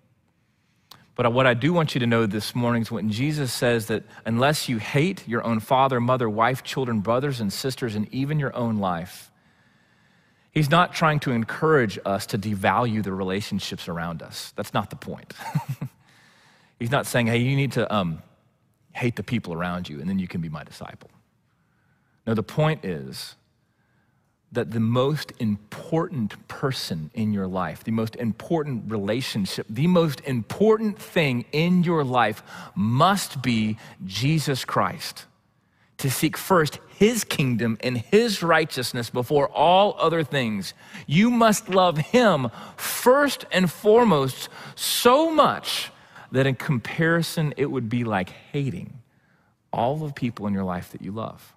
But 1.14 1.32
what 1.32 1.46
I 1.46 1.54
do 1.54 1.72
want 1.72 1.94
you 1.94 2.00
to 2.00 2.08
know 2.08 2.26
this 2.26 2.56
morning 2.56 2.82
is 2.82 2.92
when 2.92 3.12
Jesus 3.12 3.54
says 3.54 3.86
that 3.86 4.04
unless 4.26 4.68
you 4.68 4.80
hate 4.80 5.28
your 5.28 5.44
own 5.44 5.60
father, 5.60 6.02
mother, 6.02 6.28
wife, 6.28 6.64
children, 6.64 7.02
brothers, 7.02 7.40
and 7.40 7.54
sisters, 7.54 7.96
and 7.96 8.12
even 8.12 8.40
your 8.40 8.56
own 8.56 8.78
life, 8.78 9.32
He's 10.52 10.70
not 10.70 10.94
trying 10.94 11.20
to 11.22 11.32
encourage 11.32 12.00
us 12.06 12.26
to 12.28 12.38
devalue 12.38 13.04
the 13.04 13.12
relationships 13.12 13.88
around 13.88 14.24
us. 14.24 14.52
That's 14.56 14.74
not 14.74 14.90
the 14.90 14.96
point. 14.96 15.34
He's 16.80 16.92
not 16.92 17.06
saying, 17.06 17.28
hey, 17.28 17.38
you 17.38 17.56
need 17.56 17.74
to 17.74 17.94
um, 17.94 18.22
hate 18.94 19.16
the 19.16 19.24
people 19.24 19.54
around 19.54 19.90
you 19.90 20.00
and 20.00 20.10
then 20.10 20.20
you 20.20 20.28
can 20.28 20.42
be 20.42 20.50
my 20.50 20.64
disciple. 20.64 21.10
No, 22.26 22.34
the 22.34 22.44
point 22.44 22.84
is 22.84 23.36
that 24.52 24.72
the 24.72 24.80
most 24.80 25.34
important 25.40 26.48
person 26.48 27.12
in 27.14 27.34
your 27.34 27.48
life, 27.48 27.84
the 27.84 27.92
most 27.92 28.16
important 28.16 28.90
relationship, 28.90 29.68
the 29.70 29.88
most 29.88 30.22
important 30.22 30.98
thing 30.98 31.46
in 31.52 31.84
your 31.84 32.04
life 32.04 32.42
must 32.74 33.42
be 33.42 33.78
Jesus 34.06 34.66
Christ. 34.66 35.26
To 36.00 36.10
seek 36.10 36.36
first 36.36 36.80
his 36.98 37.24
kingdom 37.24 37.78
and 37.82 37.98
his 37.98 38.44
righteousness 38.44 39.10
before 39.10 39.48
all 39.50 39.96
other 39.98 40.24
things. 40.24 40.74
You 41.08 41.30
must 41.30 41.70
love 41.70 41.98
him 41.98 42.50
first 42.76 43.46
and 43.52 43.72
foremost 43.72 44.50
so 44.76 45.32
much 45.32 45.92
that 46.32 46.48
in 46.48 46.56
comparison, 46.56 47.54
it 47.58 47.68
would 47.68 47.90
be 47.90 48.04
like 48.04 48.30
hating 48.30 48.94
all 49.72 49.98
the 49.98 50.14
people 50.14 50.48
in 50.48 50.54
your 50.54 50.64
life 50.64 50.92
that 50.92 51.02
you 51.02 51.12
love. 51.12 51.54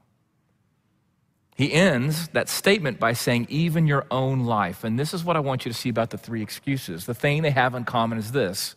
He 1.57 1.72
ends 1.72 2.28
that 2.28 2.48
statement 2.48 3.00
by 3.00 3.14
saying, 3.14 3.46
even 3.50 3.88
your 3.88 4.07
own 4.12 4.44
life. 4.44 4.85
And 4.85 4.98
this 4.98 5.12
is 5.12 5.24
what 5.24 5.37
I 5.37 5.40
want 5.40 5.66
you 5.66 5.72
to 5.72 5.76
see 5.76 5.88
about 5.88 6.11
the 6.11 6.18
three 6.18 6.40
excuses. 6.40 7.07
The 7.07 7.14
thing 7.14 7.42
they 7.42 7.50
have 7.50 7.74
in 7.74 7.85
common 7.85 8.18
is 8.18 8.31
this 8.31 8.76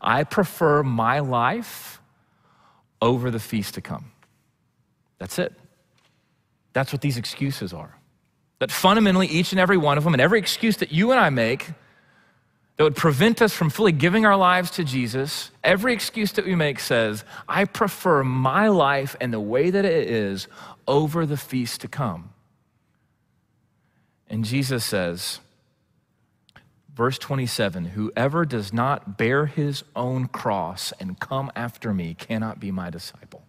I 0.00 0.24
prefer 0.24 0.82
my 0.82 1.20
life 1.20 2.00
over 3.00 3.30
the 3.30 3.38
feast 3.38 3.74
to 3.74 3.80
come. 3.80 4.10
That's 5.18 5.38
it. 5.38 5.52
That's 6.72 6.92
what 6.92 7.02
these 7.02 7.16
excuses 7.16 7.72
are. 7.72 7.96
That 8.58 8.72
fundamentally, 8.72 9.28
each 9.28 9.52
and 9.52 9.60
every 9.60 9.76
one 9.76 9.98
of 9.98 10.04
them, 10.04 10.14
and 10.14 10.20
every 10.20 10.38
excuse 10.38 10.78
that 10.78 10.90
you 10.90 11.12
and 11.12 11.20
I 11.20 11.30
make 11.30 11.70
that 12.78 12.84
would 12.84 12.96
prevent 12.96 13.42
us 13.42 13.52
from 13.52 13.70
fully 13.70 13.90
giving 13.90 14.24
our 14.24 14.36
lives 14.36 14.70
to 14.70 14.84
Jesus, 14.84 15.50
every 15.64 15.92
excuse 15.92 16.30
that 16.32 16.46
we 16.46 16.54
make 16.54 16.78
says, 16.78 17.24
I 17.48 17.64
prefer 17.64 18.22
my 18.22 18.68
life 18.68 19.16
and 19.20 19.32
the 19.32 19.40
way 19.40 19.70
that 19.70 19.84
it 19.84 20.08
is 20.08 20.46
over 20.86 21.26
the 21.26 21.36
feast 21.36 21.80
to 21.80 21.88
come. 21.88 22.30
And 24.30 24.44
Jesus 24.44 24.84
says, 24.84 25.40
verse 26.94 27.18
27 27.18 27.86
Whoever 27.86 28.44
does 28.44 28.72
not 28.72 29.18
bear 29.18 29.46
his 29.46 29.82
own 29.96 30.28
cross 30.28 30.92
and 31.00 31.18
come 31.18 31.50
after 31.56 31.92
me 31.92 32.14
cannot 32.14 32.60
be 32.60 32.70
my 32.70 32.90
disciple. 32.90 33.42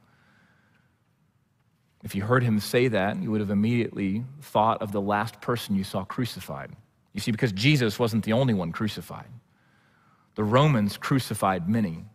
If 2.04 2.16
you 2.16 2.24
heard 2.24 2.42
him 2.42 2.60
say 2.60 2.88
that, 2.88 3.22
you 3.22 3.30
would 3.30 3.42
have 3.42 3.52
immediately 3.52 4.24
thought 4.42 4.82
of 4.82 4.92
the 4.92 5.02
last 5.02 5.40
person 5.40 5.76
you 5.76 5.84
saw 5.84 6.04
crucified. 6.04 6.72
You 7.14 7.20
see, 7.20 7.32
because 7.32 7.52
Jesus 7.52 7.98
wasn't 7.98 8.24
the 8.24 8.34
only 8.34 8.54
one 8.54 8.72
crucified, 8.72 9.30
the 10.36 10.44
Romans 10.44 10.98
crucified 10.98 11.68
many. 11.68 12.06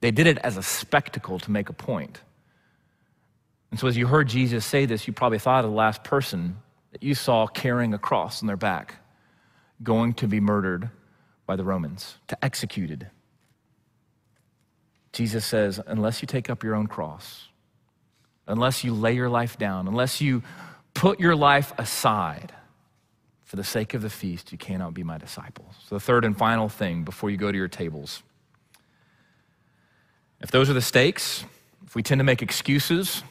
They 0.00 0.10
did 0.10 0.26
it 0.26 0.38
as 0.38 0.56
a 0.56 0.62
spectacle 0.62 1.38
to 1.40 1.50
make 1.50 1.68
a 1.68 1.72
point. 1.72 2.20
And 3.70 3.78
so, 3.78 3.88
as 3.88 3.96
you 3.96 4.06
heard 4.06 4.28
Jesus 4.28 4.64
say 4.64 4.86
this, 4.86 5.06
you 5.06 5.12
probably 5.12 5.38
thought 5.38 5.64
of 5.64 5.70
the 5.70 5.76
last 5.76 6.04
person 6.04 6.56
that 6.92 7.02
you 7.02 7.14
saw 7.14 7.46
carrying 7.46 7.92
a 7.94 7.98
cross 7.98 8.42
on 8.42 8.46
their 8.46 8.56
back. 8.56 8.94
going 9.82 10.12
to 10.14 10.26
be 10.26 10.40
murdered 10.40 10.90
by 11.46 11.56
the 11.56 11.64
Romans, 11.64 12.16
to 12.28 12.44
executed. 12.44 13.08
Jesus 15.12 15.44
says, 15.44 15.80
unless 15.86 16.22
you 16.22 16.26
take 16.26 16.50
up 16.50 16.62
your 16.62 16.74
own 16.74 16.86
cross, 16.86 17.48
unless 18.46 18.84
you 18.84 18.92
lay 18.92 19.14
your 19.14 19.28
life 19.28 19.58
down, 19.58 19.88
unless 19.88 20.20
you 20.20 20.42
put 20.94 21.20
your 21.20 21.36
life 21.36 21.72
aside 21.78 22.52
for 23.48 23.56
the 23.56 23.64
sake 23.64 23.94
of 23.94 24.02
the 24.02 24.10
feast, 24.10 24.52
you 24.52 24.58
cannot 24.58 24.92
be 24.92 25.02
my 25.02 25.16
disciples. 25.16 25.74
So, 25.88 25.94
the 25.94 26.00
third 26.00 26.26
and 26.26 26.36
final 26.36 26.68
thing 26.68 27.02
before 27.04 27.30
you 27.30 27.38
go 27.38 27.50
to 27.50 27.56
your 27.56 27.66
tables 27.66 28.22
if 30.40 30.50
those 30.50 30.70
are 30.70 30.74
the 30.74 30.82
stakes, 30.82 31.44
if 31.86 31.94
we 31.94 32.02
tend 32.02 32.18
to 32.18 32.24
make 32.24 32.42
excuses, 32.42 33.24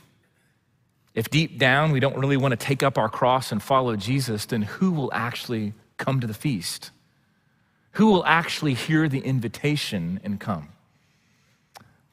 if 1.13 1.29
deep 1.29 1.57
down 1.57 1.91
we 1.91 1.99
don't 1.99 2.17
really 2.17 2.35
want 2.35 2.51
to 2.51 2.57
take 2.57 2.81
up 2.81 2.97
our 2.97 3.09
cross 3.09 3.51
and 3.51 3.61
follow 3.61 3.95
Jesus, 3.95 4.45
then 4.45 4.63
who 4.63 4.91
will 4.91 5.11
actually 5.13 5.73
come 5.97 6.19
to 6.19 6.27
the 6.27 6.33
feast? 6.33 6.91
Who 7.91 8.07
will 8.07 8.25
actually 8.25 8.73
hear 8.73 9.07
the 9.07 9.19
invitation 9.19 10.19
and 10.23 10.39
come? 10.39 10.69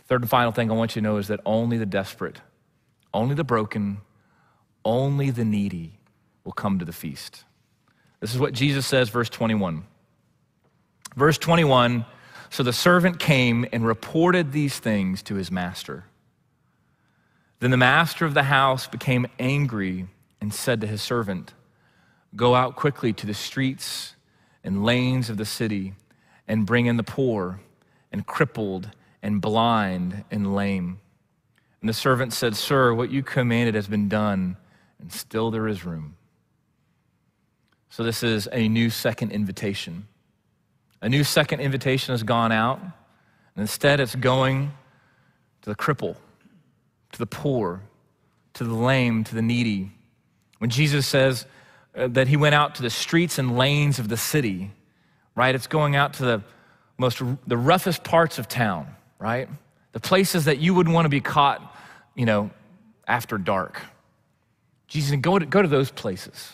Third 0.06 0.20
and 0.20 0.30
final 0.30 0.52
thing 0.52 0.70
I 0.70 0.74
want 0.74 0.94
you 0.94 1.02
to 1.02 1.08
know 1.08 1.16
is 1.16 1.28
that 1.28 1.40
only 1.44 1.76
the 1.76 1.86
desperate, 1.86 2.40
only 3.12 3.34
the 3.34 3.44
broken, 3.44 3.98
only 4.84 5.30
the 5.30 5.44
needy 5.44 5.98
will 6.44 6.52
come 6.52 6.78
to 6.78 6.84
the 6.84 6.92
feast. 6.92 7.44
This 8.24 8.32
is 8.32 8.40
what 8.40 8.54
Jesus 8.54 8.86
says, 8.86 9.10
verse 9.10 9.28
21. 9.28 9.84
Verse 11.14 11.36
21 11.36 12.06
So 12.48 12.62
the 12.62 12.72
servant 12.72 13.18
came 13.18 13.66
and 13.70 13.86
reported 13.86 14.50
these 14.50 14.78
things 14.78 15.22
to 15.24 15.34
his 15.34 15.50
master. 15.50 16.06
Then 17.60 17.70
the 17.70 17.76
master 17.76 18.24
of 18.24 18.32
the 18.32 18.44
house 18.44 18.86
became 18.86 19.26
angry 19.38 20.06
and 20.40 20.54
said 20.54 20.80
to 20.80 20.86
his 20.86 21.02
servant, 21.02 21.52
Go 22.34 22.54
out 22.54 22.76
quickly 22.76 23.12
to 23.12 23.26
the 23.26 23.34
streets 23.34 24.14
and 24.64 24.86
lanes 24.86 25.28
of 25.28 25.36
the 25.36 25.44
city 25.44 25.92
and 26.48 26.64
bring 26.64 26.86
in 26.86 26.96
the 26.96 27.02
poor 27.02 27.60
and 28.10 28.26
crippled 28.26 28.90
and 29.22 29.42
blind 29.42 30.24
and 30.30 30.56
lame. 30.56 30.98
And 31.82 31.90
the 31.90 31.92
servant 31.92 32.32
said, 32.32 32.56
Sir, 32.56 32.94
what 32.94 33.10
you 33.10 33.22
commanded 33.22 33.74
has 33.74 33.86
been 33.86 34.08
done, 34.08 34.56
and 34.98 35.12
still 35.12 35.50
there 35.50 35.68
is 35.68 35.84
room. 35.84 36.16
So, 37.94 38.02
this 38.02 38.24
is 38.24 38.48
a 38.50 38.68
new 38.68 38.90
second 38.90 39.30
invitation. 39.30 40.08
A 41.00 41.08
new 41.08 41.22
second 41.22 41.60
invitation 41.60 42.12
has 42.12 42.24
gone 42.24 42.50
out, 42.50 42.80
and 42.80 42.92
instead 43.62 44.00
it's 44.00 44.16
going 44.16 44.72
to 45.62 45.70
the 45.70 45.76
cripple, 45.76 46.16
to 47.12 47.18
the 47.18 47.26
poor, 47.26 47.82
to 48.54 48.64
the 48.64 48.74
lame, 48.74 49.22
to 49.22 49.34
the 49.36 49.42
needy. 49.42 49.92
When 50.58 50.70
Jesus 50.70 51.06
says 51.06 51.46
uh, 51.94 52.08
that 52.08 52.26
he 52.26 52.36
went 52.36 52.56
out 52.56 52.74
to 52.74 52.82
the 52.82 52.90
streets 52.90 53.38
and 53.38 53.56
lanes 53.56 54.00
of 54.00 54.08
the 54.08 54.16
city, 54.16 54.72
right? 55.36 55.54
It's 55.54 55.68
going 55.68 55.94
out 55.94 56.14
to 56.14 56.24
the 56.24 56.42
most 56.98 57.22
the 57.46 57.56
roughest 57.56 58.02
parts 58.02 58.40
of 58.40 58.48
town 58.48 58.88
right? 59.24 59.48
The 59.92 60.00
places 60.00 60.44
that 60.46 60.58
you 60.58 60.74
wouldn't 60.74 60.94
want 60.94 61.06
to 61.06 61.10
be 61.10 61.20
caught, 61.20 61.74
you 62.14 62.26
know, 62.26 62.50
after 63.06 63.38
dark. 63.38 63.80
Jesus, 64.88 65.16
go 65.20 65.38
to, 65.38 65.46
go 65.46 65.62
to 65.62 65.68
those 65.68 65.90
places. 65.90 66.52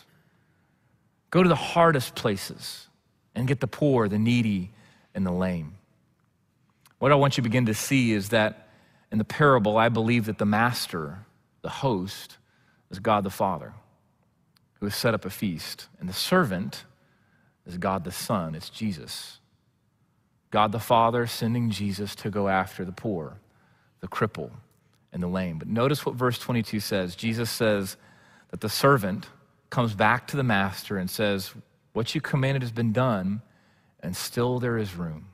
Go 1.30 1.42
to 1.42 1.48
the 1.48 1.54
hardest 1.54 2.14
places 2.14 2.88
and 3.34 3.46
get 3.46 3.60
the 3.60 3.66
poor, 3.66 4.08
the 4.08 4.18
needy, 4.18 4.70
and 5.14 5.24
the 5.24 5.32
lame. 5.32 5.74
What 6.98 7.12
I 7.12 7.14
want 7.14 7.36
you 7.36 7.42
to 7.42 7.48
begin 7.48 7.66
to 7.66 7.74
see 7.74 8.12
is 8.12 8.30
that 8.30 8.68
in 9.10 9.18
the 9.18 9.24
parable, 9.24 9.78
I 9.78 9.88
believe 9.88 10.26
that 10.26 10.38
the 10.38 10.46
master, 10.46 11.18
the 11.62 11.68
host, 11.68 12.38
is 12.90 12.98
God 12.98 13.24
the 13.24 13.30
Father, 13.30 13.72
who 14.74 14.86
has 14.86 14.94
set 14.94 15.14
up 15.14 15.24
a 15.24 15.30
feast. 15.30 15.88
And 15.98 16.08
the 16.08 16.12
servant 16.14 16.84
is 17.66 17.78
God 17.78 18.04
the 18.04 18.12
Son, 18.12 18.54
it's 18.54 18.70
Jesus. 18.70 19.38
God 20.50 20.72
the 20.72 20.80
Father 20.80 21.26
sending 21.26 21.70
Jesus 21.70 22.14
to 22.16 22.30
go 22.30 22.48
after 22.48 22.84
the 22.84 22.92
poor, 22.92 23.38
the 24.00 24.08
cripple, 24.08 24.50
and 25.12 25.22
the 25.22 25.28
lame. 25.28 25.58
But 25.58 25.68
notice 25.68 26.04
what 26.04 26.16
verse 26.16 26.38
22 26.38 26.80
says. 26.80 27.14
Jesus 27.14 27.50
says 27.50 27.96
that 28.50 28.60
the 28.60 28.68
servant 28.68 29.28
comes 29.70 29.94
back 29.94 30.26
to 30.28 30.36
the 30.36 30.42
master 30.42 30.98
and 30.98 31.08
says, 31.08 31.54
What 31.92 32.14
you 32.14 32.20
commanded 32.20 32.62
has 32.62 32.72
been 32.72 32.92
done, 32.92 33.42
and 34.00 34.16
still 34.16 34.58
there 34.58 34.76
is 34.76 34.94
room. 34.94 35.26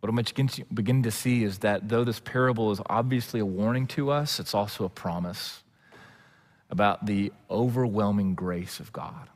What 0.00 0.10
I'm 0.10 0.66
beginning 0.74 1.04
to 1.04 1.10
see 1.10 1.44
is 1.44 1.58
that 1.60 1.88
though 1.88 2.04
this 2.04 2.20
parable 2.20 2.70
is 2.72 2.80
obviously 2.86 3.40
a 3.40 3.46
warning 3.46 3.86
to 3.88 4.10
us, 4.10 4.38
it's 4.38 4.54
also 4.54 4.84
a 4.84 4.90
promise 4.90 5.62
about 6.70 7.06
the 7.06 7.32
overwhelming 7.50 8.34
grace 8.34 8.80
of 8.80 8.92
God 8.92 9.30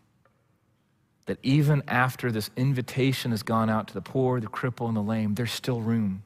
that 1.28 1.38
even 1.42 1.82
after 1.86 2.32
this 2.32 2.50
invitation 2.56 3.32
has 3.32 3.42
gone 3.42 3.68
out 3.68 3.86
to 3.86 3.94
the 3.94 4.00
poor, 4.00 4.40
the 4.40 4.46
cripple, 4.46 4.88
and 4.88 4.96
the 4.96 5.02
lame, 5.02 5.34
there's 5.34 5.52
still 5.52 5.80
room. 5.82 6.22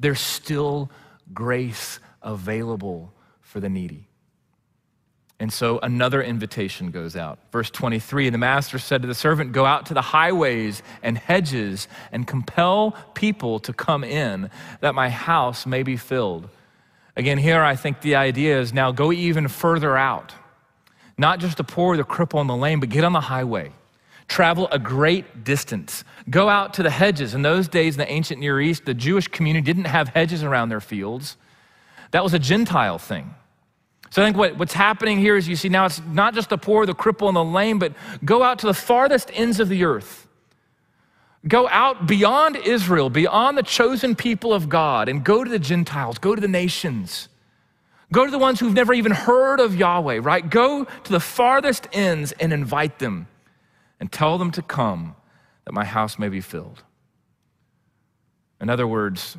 There's 0.00 0.20
still 0.20 0.90
grace 1.32 2.00
available 2.22 3.12
for 3.40 3.60
the 3.60 3.68
needy. 3.68 4.05
And 5.38 5.52
so 5.52 5.78
another 5.80 6.22
invitation 6.22 6.90
goes 6.90 7.14
out. 7.14 7.38
Verse 7.52 7.70
23 7.70 8.26
And 8.28 8.34
the 8.34 8.38
master 8.38 8.78
said 8.78 9.02
to 9.02 9.08
the 9.08 9.14
servant, 9.14 9.52
Go 9.52 9.66
out 9.66 9.86
to 9.86 9.94
the 9.94 10.00
highways 10.00 10.82
and 11.02 11.18
hedges 11.18 11.88
and 12.10 12.26
compel 12.26 12.96
people 13.14 13.58
to 13.60 13.72
come 13.72 14.02
in, 14.02 14.50
that 14.80 14.94
my 14.94 15.10
house 15.10 15.66
may 15.66 15.82
be 15.82 15.96
filled. 15.96 16.48
Again, 17.16 17.38
here 17.38 17.62
I 17.62 17.76
think 17.76 18.00
the 18.00 18.16
idea 18.16 18.58
is 18.60 18.72
now 18.72 18.92
go 18.92 19.12
even 19.12 19.48
further 19.48 19.96
out. 19.96 20.34
Not 21.18 21.38
just 21.38 21.56
the 21.56 21.64
poor, 21.64 21.96
the 21.96 22.04
cripple, 22.04 22.40
and 22.40 22.48
the 22.48 22.56
lame, 22.56 22.80
but 22.80 22.88
get 22.88 23.04
on 23.04 23.12
the 23.12 23.20
highway 23.20 23.72
travel 24.28 24.68
a 24.70 24.78
great 24.78 25.44
distance. 25.44 26.04
Go 26.28 26.48
out 26.48 26.74
to 26.74 26.82
the 26.82 26.90
hedges. 26.90 27.34
In 27.34 27.42
those 27.42 27.68
days, 27.68 27.94
in 27.94 27.98
the 27.98 28.10
ancient 28.10 28.40
Near 28.40 28.60
East, 28.60 28.84
the 28.84 28.94
Jewish 28.94 29.28
community 29.28 29.64
didn't 29.64 29.84
have 29.84 30.08
hedges 30.08 30.42
around 30.42 30.68
their 30.68 30.80
fields. 30.80 31.36
That 32.10 32.24
was 32.24 32.34
a 32.34 32.38
Gentile 32.38 32.98
thing. 32.98 33.34
So 34.10 34.22
I 34.22 34.26
think 34.26 34.36
what, 34.36 34.56
what's 34.56 34.72
happening 34.72 35.18
here 35.18 35.36
is 35.36 35.48
you 35.48 35.56
see 35.56 35.68
now 35.68 35.86
it's 35.86 36.00
not 36.00 36.34
just 36.34 36.48
the 36.48 36.58
poor, 36.58 36.86
the 36.86 36.94
cripple, 36.94 37.28
and 37.28 37.36
the 37.36 37.44
lame, 37.44 37.78
but 37.78 37.92
go 38.24 38.42
out 38.42 38.60
to 38.60 38.66
the 38.66 38.74
farthest 38.74 39.30
ends 39.34 39.60
of 39.60 39.68
the 39.68 39.84
earth. 39.84 40.26
Go 41.46 41.68
out 41.68 42.06
beyond 42.06 42.56
Israel, 42.56 43.10
beyond 43.10 43.56
the 43.56 43.62
chosen 43.62 44.16
people 44.16 44.52
of 44.52 44.68
God, 44.68 45.08
and 45.08 45.24
go 45.24 45.44
to 45.44 45.50
the 45.50 45.58
Gentiles, 45.58 46.18
go 46.18 46.34
to 46.34 46.40
the 46.40 46.48
nations. 46.48 47.28
Go 48.12 48.24
to 48.24 48.30
the 48.30 48.38
ones 48.38 48.60
who've 48.60 48.72
never 48.72 48.92
even 48.92 49.12
heard 49.12 49.58
of 49.58 49.74
Yahweh, 49.74 50.20
right? 50.22 50.48
Go 50.48 50.84
to 50.84 51.12
the 51.12 51.20
farthest 51.20 51.88
ends 51.92 52.32
and 52.32 52.52
invite 52.52 52.98
them 52.98 53.26
and 53.98 54.10
tell 54.10 54.38
them 54.38 54.50
to 54.52 54.62
come 54.62 55.16
that 55.64 55.72
my 55.72 55.84
house 55.84 56.18
may 56.18 56.28
be 56.28 56.40
filled. 56.40 56.84
In 58.60 58.70
other 58.70 58.86
words, 58.86 59.36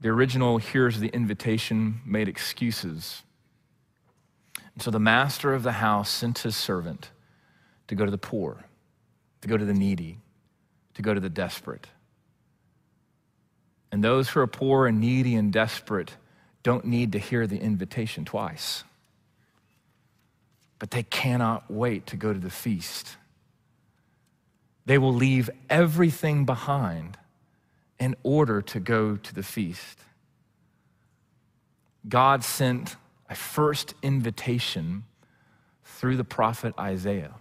the 0.00 0.08
original 0.08 0.58
hears 0.58 0.96
of 0.96 1.02
the 1.02 1.08
invitation, 1.08 2.00
made 2.04 2.28
excuses. 2.28 3.22
And 4.74 4.82
so 4.82 4.90
the 4.90 5.00
master 5.00 5.52
of 5.54 5.62
the 5.62 5.72
house 5.72 6.10
sent 6.10 6.38
his 6.38 6.56
servant 6.56 7.10
to 7.88 7.94
go 7.94 8.04
to 8.04 8.10
the 8.10 8.18
poor, 8.18 8.64
to 9.42 9.48
go 9.48 9.56
to 9.56 9.64
the 9.64 9.74
needy, 9.74 10.18
to 10.94 11.02
go 11.02 11.12
to 11.12 11.20
the 11.20 11.28
desperate. 11.28 11.86
And 13.90 14.02
those 14.02 14.30
who 14.30 14.40
are 14.40 14.46
poor 14.46 14.86
and 14.86 15.00
needy 15.00 15.34
and 15.34 15.52
desperate 15.52 16.16
don't 16.62 16.84
need 16.84 17.12
to 17.12 17.18
hear 17.18 17.46
the 17.46 17.58
invitation 17.58 18.24
twice. 18.24 18.84
But 20.78 20.90
they 20.90 21.02
cannot 21.02 21.70
wait 21.70 22.06
to 22.08 22.16
go 22.16 22.32
to 22.32 22.38
the 22.38 22.50
feast 22.50 23.16
they 24.84 24.98
will 24.98 25.14
leave 25.14 25.48
everything 25.70 26.44
behind 26.44 27.16
in 27.98 28.16
order 28.22 28.60
to 28.62 28.80
go 28.80 29.16
to 29.16 29.34
the 29.34 29.42
feast. 29.42 29.98
God 32.08 32.42
sent 32.42 32.96
a 33.32 33.34
first 33.34 33.94
invitation 34.02 35.04
through 35.84 36.16
the 36.16 36.24
prophet 36.24 36.74
Isaiah. 36.78 37.34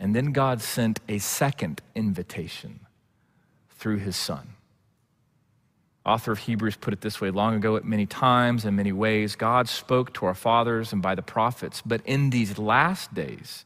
And 0.00 0.16
then 0.16 0.32
God 0.32 0.60
sent 0.60 0.98
a 1.08 1.18
second 1.18 1.80
invitation 1.94 2.80
through 3.70 3.98
his 3.98 4.16
son. 4.16 4.54
Author 6.04 6.32
of 6.32 6.40
Hebrews 6.40 6.76
put 6.76 6.92
it 6.92 7.00
this 7.00 7.20
way 7.20 7.30
long 7.30 7.54
ago, 7.54 7.76
at 7.76 7.84
many 7.84 8.06
times 8.06 8.64
and 8.64 8.76
many 8.76 8.92
ways, 8.92 9.36
God 9.36 9.68
spoke 9.68 10.12
to 10.14 10.26
our 10.26 10.34
fathers 10.34 10.92
and 10.92 11.00
by 11.00 11.14
the 11.14 11.22
prophets, 11.22 11.82
but 11.84 12.00
in 12.04 12.30
these 12.30 12.58
last 12.58 13.14
days, 13.14 13.64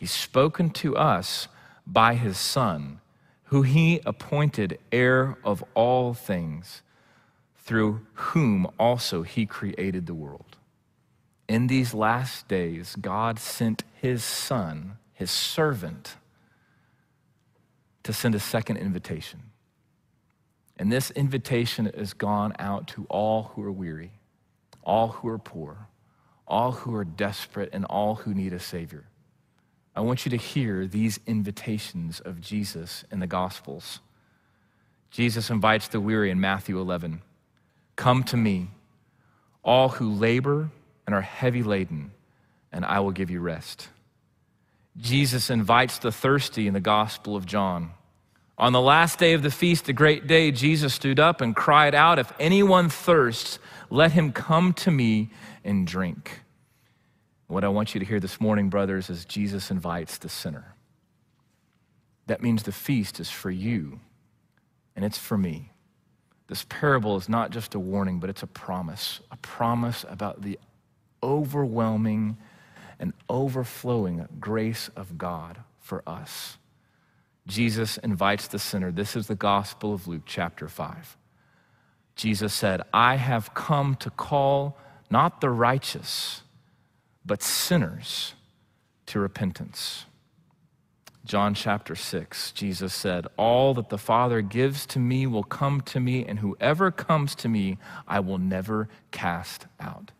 He's 0.00 0.10
spoken 0.10 0.70
to 0.70 0.96
us 0.96 1.46
by 1.86 2.14
his 2.14 2.38
Son, 2.38 3.00
who 3.44 3.60
he 3.60 4.00
appointed 4.06 4.78
heir 4.90 5.36
of 5.44 5.62
all 5.74 6.14
things, 6.14 6.80
through 7.70 8.04
whom 8.14 8.66
also 8.80 9.22
he 9.22 9.46
created 9.46 10.04
the 10.04 10.12
world. 10.12 10.56
In 11.48 11.68
these 11.68 11.94
last 11.94 12.48
days, 12.48 12.96
God 13.00 13.38
sent 13.38 13.84
his 13.94 14.24
Son, 14.24 14.96
his 15.14 15.30
servant, 15.30 16.16
to 18.02 18.12
send 18.12 18.34
a 18.34 18.40
second 18.40 18.78
invitation. 18.78 19.38
And 20.78 20.90
this 20.90 21.12
invitation 21.12 21.88
has 21.96 22.12
gone 22.12 22.54
out 22.58 22.88
to 22.88 23.06
all 23.08 23.52
who 23.54 23.62
are 23.62 23.70
weary, 23.70 24.10
all 24.82 25.06
who 25.06 25.28
are 25.28 25.38
poor, 25.38 25.86
all 26.48 26.72
who 26.72 26.92
are 26.96 27.04
desperate, 27.04 27.70
and 27.72 27.84
all 27.84 28.16
who 28.16 28.34
need 28.34 28.52
a 28.52 28.58
Savior. 28.58 29.04
I 29.94 30.00
want 30.00 30.26
you 30.26 30.30
to 30.30 30.36
hear 30.36 30.88
these 30.88 31.20
invitations 31.24 32.18
of 32.18 32.40
Jesus 32.40 33.04
in 33.12 33.20
the 33.20 33.28
Gospels. 33.28 34.00
Jesus 35.12 35.50
invites 35.50 35.86
the 35.86 36.00
weary 36.00 36.32
in 36.32 36.40
Matthew 36.40 36.80
11 36.80 37.22
Come 38.00 38.24
to 38.24 38.36
me, 38.38 38.68
all 39.62 39.90
who 39.90 40.10
labor 40.10 40.70
and 41.04 41.14
are 41.14 41.20
heavy 41.20 41.62
laden, 41.62 42.12
and 42.72 42.82
I 42.82 43.00
will 43.00 43.10
give 43.10 43.28
you 43.28 43.40
rest. 43.40 43.90
Jesus 44.96 45.50
invites 45.50 45.98
the 45.98 46.10
thirsty 46.10 46.66
in 46.66 46.72
the 46.72 46.80
Gospel 46.80 47.36
of 47.36 47.44
John. 47.44 47.90
On 48.56 48.72
the 48.72 48.80
last 48.80 49.18
day 49.18 49.34
of 49.34 49.42
the 49.42 49.50
feast, 49.50 49.84
the 49.84 49.92
great 49.92 50.26
day, 50.26 50.50
Jesus 50.50 50.94
stood 50.94 51.20
up 51.20 51.42
and 51.42 51.54
cried 51.54 51.94
out, 51.94 52.18
If 52.18 52.32
anyone 52.40 52.88
thirsts, 52.88 53.58
let 53.90 54.12
him 54.12 54.32
come 54.32 54.72
to 54.72 54.90
me 54.90 55.28
and 55.62 55.86
drink. 55.86 56.40
What 57.48 57.64
I 57.64 57.68
want 57.68 57.92
you 57.92 58.00
to 58.00 58.06
hear 58.06 58.18
this 58.18 58.40
morning, 58.40 58.70
brothers, 58.70 59.10
is 59.10 59.26
Jesus 59.26 59.70
invites 59.70 60.16
the 60.16 60.30
sinner. 60.30 60.74
That 62.28 62.42
means 62.42 62.62
the 62.62 62.72
feast 62.72 63.20
is 63.20 63.28
for 63.28 63.50
you 63.50 64.00
and 64.96 65.04
it's 65.04 65.18
for 65.18 65.36
me. 65.36 65.72
This 66.50 66.66
parable 66.68 67.16
is 67.16 67.28
not 67.28 67.52
just 67.52 67.76
a 67.76 67.78
warning, 67.78 68.18
but 68.18 68.28
it's 68.28 68.42
a 68.42 68.48
promise 68.48 69.20
a 69.30 69.36
promise 69.36 70.04
about 70.08 70.42
the 70.42 70.58
overwhelming 71.22 72.38
and 72.98 73.12
overflowing 73.28 74.26
grace 74.40 74.90
of 74.96 75.16
God 75.16 75.58
for 75.78 76.02
us. 76.08 76.58
Jesus 77.46 77.98
invites 77.98 78.48
the 78.48 78.58
sinner. 78.58 78.90
This 78.90 79.14
is 79.14 79.28
the 79.28 79.36
Gospel 79.36 79.94
of 79.94 80.08
Luke, 80.08 80.24
chapter 80.26 80.68
5. 80.68 81.16
Jesus 82.16 82.52
said, 82.52 82.82
I 82.92 83.14
have 83.14 83.54
come 83.54 83.94
to 83.96 84.10
call 84.10 84.76
not 85.08 85.40
the 85.40 85.50
righteous 85.50 86.42
but 87.24 87.44
sinners 87.44 88.34
to 89.06 89.20
repentance. 89.20 90.06
John 91.24 91.52
chapter 91.54 91.94
6, 91.94 92.52
Jesus 92.52 92.94
said, 92.94 93.26
All 93.36 93.74
that 93.74 93.90
the 93.90 93.98
Father 93.98 94.40
gives 94.40 94.86
to 94.86 94.98
me 94.98 95.26
will 95.26 95.42
come 95.42 95.82
to 95.82 96.00
me, 96.00 96.24
and 96.24 96.38
whoever 96.38 96.90
comes 96.90 97.34
to 97.36 97.48
me, 97.48 97.78
I 98.08 98.20
will 98.20 98.38
never 98.38 98.88
cast 99.10 99.66
out. 99.78 100.12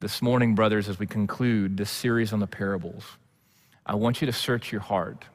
This 0.00 0.22
morning, 0.22 0.54
brothers, 0.54 0.88
as 0.88 0.98
we 0.98 1.06
conclude 1.06 1.76
this 1.76 1.90
series 1.90 2.32
on 2.32 2.40
the 2.40 2.46
parables, 2.46 3.04
I 3.84 3.94
want 3.94 4.20
you 4.20 4.26
to 4.26 4.32
search 4.32 4.72
your 4.72 4.80
heart. 4.80 5.26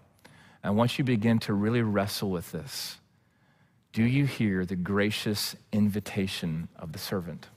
I 0.63 0.71
want 0.71 0.97
you 0.97 1.03
to 1.03 1.11
begin 1.11 1.39
to 1.39 1.53
really 1.53 1.83
wrestle 1.83 2.31
with 2.31 2.51
this. 2.51 2.97
Do 3.93 4.03
you 4.03 4.25
hear 4.25 4.65
the 4.65 4.75
gracious 4.75 5.55
invitation 5.71 6.69
of 6.75 6.91
the 6.91 6.99
servant? 6.99 7.47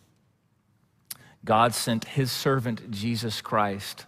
God 1.44 1.74
sent 1.74 2.04
his 2.04 2.30
servant, 2.30 2.90
Jesus 2.90 3.40
Christ, 3.40 4.04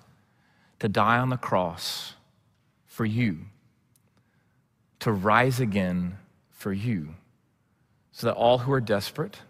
to 0.81 0.89
die 0.89 1.19
on 1.19 1.31
the 1.31 1.37
cross 1.39 2.15
for 2.93 3.07
you, 3.07 3.39
to 4.99 5.11
rise 5.11 5.61
again 5.61 6.19
for 6.51 6.75
you, 6.75 7.15
so 8.13 8.27
that 8.27 8.35
all 8.35 8.59
who 8.59 8.71
are 8.71 8.83
desperate, 8.83 9.41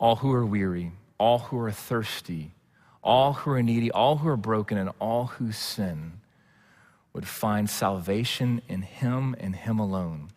all 0.00 0.16
who 0.16 0.32
are 0.32 0.44
weary, 0.44 0.90
all 1.16 1.38
who 1.38 1.58
are 1.60 1.70
thirsty, 1.70 2.50
all 3.00 3.34
who 3.34 3.52
are 3.52 3.62
needy, 3.62 3.88
all 3.92 4.16
who 4.16 4.28
are 4.28 4.36
broken, 4.36 4.76
and 4.76 4.90
all 4.98 5.26
who 5.26 5.52
sin 5.52 6.14
would 7.12 7.28
find 7.28 7.70
salvation 7.70 8.60
in 8.68 8.82
him 8.82 9.36
and 9.38 9.54
him 9.54 9.78
alone 9.78 10.32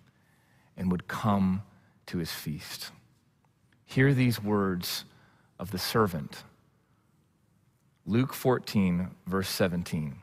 and 0.77 0.91
would 0.91 1.07
come 1.07 1.63
to 2.05 2.19
his 2.19 2.31
feast. 2.31 2.91
Hear 3.85 4.13
these 4.13 4.39
words 4.39 5.05
of 5.57 5.71
the 5.71 5.79
servant 5.79 6.43
Luke 8.05 8.35
14, 8.35 9.09
verse 9.25 9.49
17. 9.49 10.17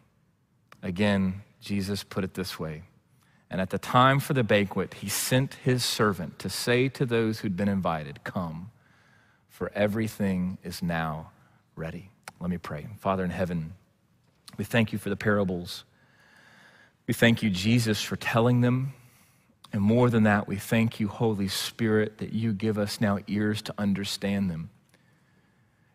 Again, 0.85 1.43
Jesus 1.63 2.03
put 2.03 2.25
it 2.25 2.35
this 2.35 2.59
way 2.59 2.83
And 3.49 3.61
at 3.61 3.71
the 3.71 3.79
time 3.79 4.21
for 4.21 4.35
the 4.35 4.43
banquet, 4.43 4.95
he 4.95 5.09
sent 5.09 5.55
his 5.55 5.85
servant 5.85 6.39
to 6.41 6.51
say 6.51 6.89
to 6.91 7.07
those 7.07 7.41
who'd 7.41 7.57
been 7.57 7.69
invited, 7.69 8.25
Come, 8.25 8.71
for 9.49 9.71
everything 9.75 10.59
is 10.65 10.83
now 10.83 11.31
ready. 11.77 12.11
Let 12.41 12.51
me 12.51 12.59
pray. 12.59 12.89
Father 12.99 13.25
in 13.25 13.31
heaven, 13.31 13.75
we 14.59 14.65
thank 14.65 14.93
you 14.93 14.99
for 14.99 15.09
the 15.09 15.17
parables. 15.17 15.85
We 17.07 17.15
thank 17.15 17.43
you, 17.43 17.51
Jesus, 17.51 18.03
for 18.03 18.17
telling 18.17 18.61
them. 18.61 18.95
And 19.73 19.81
more 19.81 20.11
than 20.11 20.25
that, 20.25 20.49
we 20.49 20.57
thank 20.57 21.01
you, 21.01 21.09
Holy 21.09 21.49
Spirit, 21.49 22.19
that 22.19 22.33
you 22.33 22.53
give 22.53 22.77
us 22.77 23.01
now 23.01 23.19
ears 23.27 23.63
to 23.63 23.75
understand 23.79 24.51
them. 24.51 24.71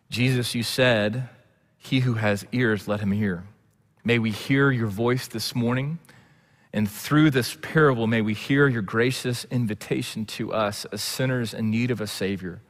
Jesus, 0.10 0.56
you 0.56 0.64
said, 0.64 1.30
he 1.78 2.00
who 2.00 2.16
has 2.16 2.46
ears, 2.52 2.88
let 2.88 3.02
him 3.02 3.12
hear. 3.12 3.44
May 4.08 4.20
we 4.20 4.32
hear 4.32 4.72
your 4.72 4.88
voice 4.88 5.28
this 5.28 5.54
morning. 5.54 6.00
And 6.72 6.90
through 6.90 7.30
this 7.32 7.58
parable, 7.62 8.08
may 8.08 8.22
we 8.22 8.34
hear 8.34 8.70
your 8.70 8.82
gracious 8.82 9.44
invitation 9.52 10.24
to 10.28 10.54
us 10.54 10.86
as 10.94 11.04
sinners 11.04 11.54
in 11.54 11.70
need 11.70 11.92
of 11.92 12.00
a 12.00 12.08
Savior, 12.08 12.62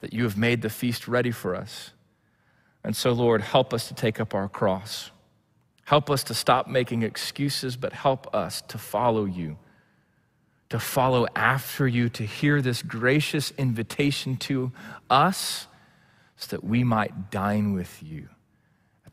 that 0.00 0.12
you 0.12 0.24
have 0.24 0.36
made 0.36 0.62
the 0.62 0.68
feast 0.68 1.06
ready 1.06 1.30
for 1.30 1.54
us. 1.54 1.92
And 2.82 2.96
so, 2.96 3.12
Lord, 3.12 3.40
help 3.40 3.72
us 3.72 3.86
to 3.86 3.94
take 3.94 4.18
up 4.18 4.34
our 4.34 4.48
cross. 4.48 5.12
Help 5.84 6.10
us 6.10 6.24
to 6.24 6.34
stop 6.34 6.66
making 6.66 7.04
excuses, 7.04 7.76
but 7.76 7.92
help 7.92 8.34
us 8.34 8.60
to 8.62 8.78
follow 8.78 9.26
you, 9.26 9.58
to 10.70 10.80
follow 10.80 11.28
after 11.36 11.86
you, 11.86 12.08
to 12.08 12.24
hear 12.24 12.60
this 12.60 12.82
gracious 12.82 13.52
invitation 13.52 14.36
to 14.38 14.72
us 15.08 15.68
so 16.34 16.48
that 16.56 16.64
we 16.64 16.82
might 16.82 17.30
dine 17.30 17.74
with 17.74 18.02
you 18.02 18.28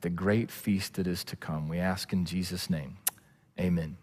the 0.06 0.10
great 0.12 0.52
feast 0.52 0.94
that 0.94 1.08
is 1.08 1.24
to 1.24 1.36
come. 1.36 1.68
We 1.68 1.80
ask 1.80 2.14
in 2.14 2.26
Jesus' 2.26 2.70
name. 2.70 2.98
Amen. 3.60 3.98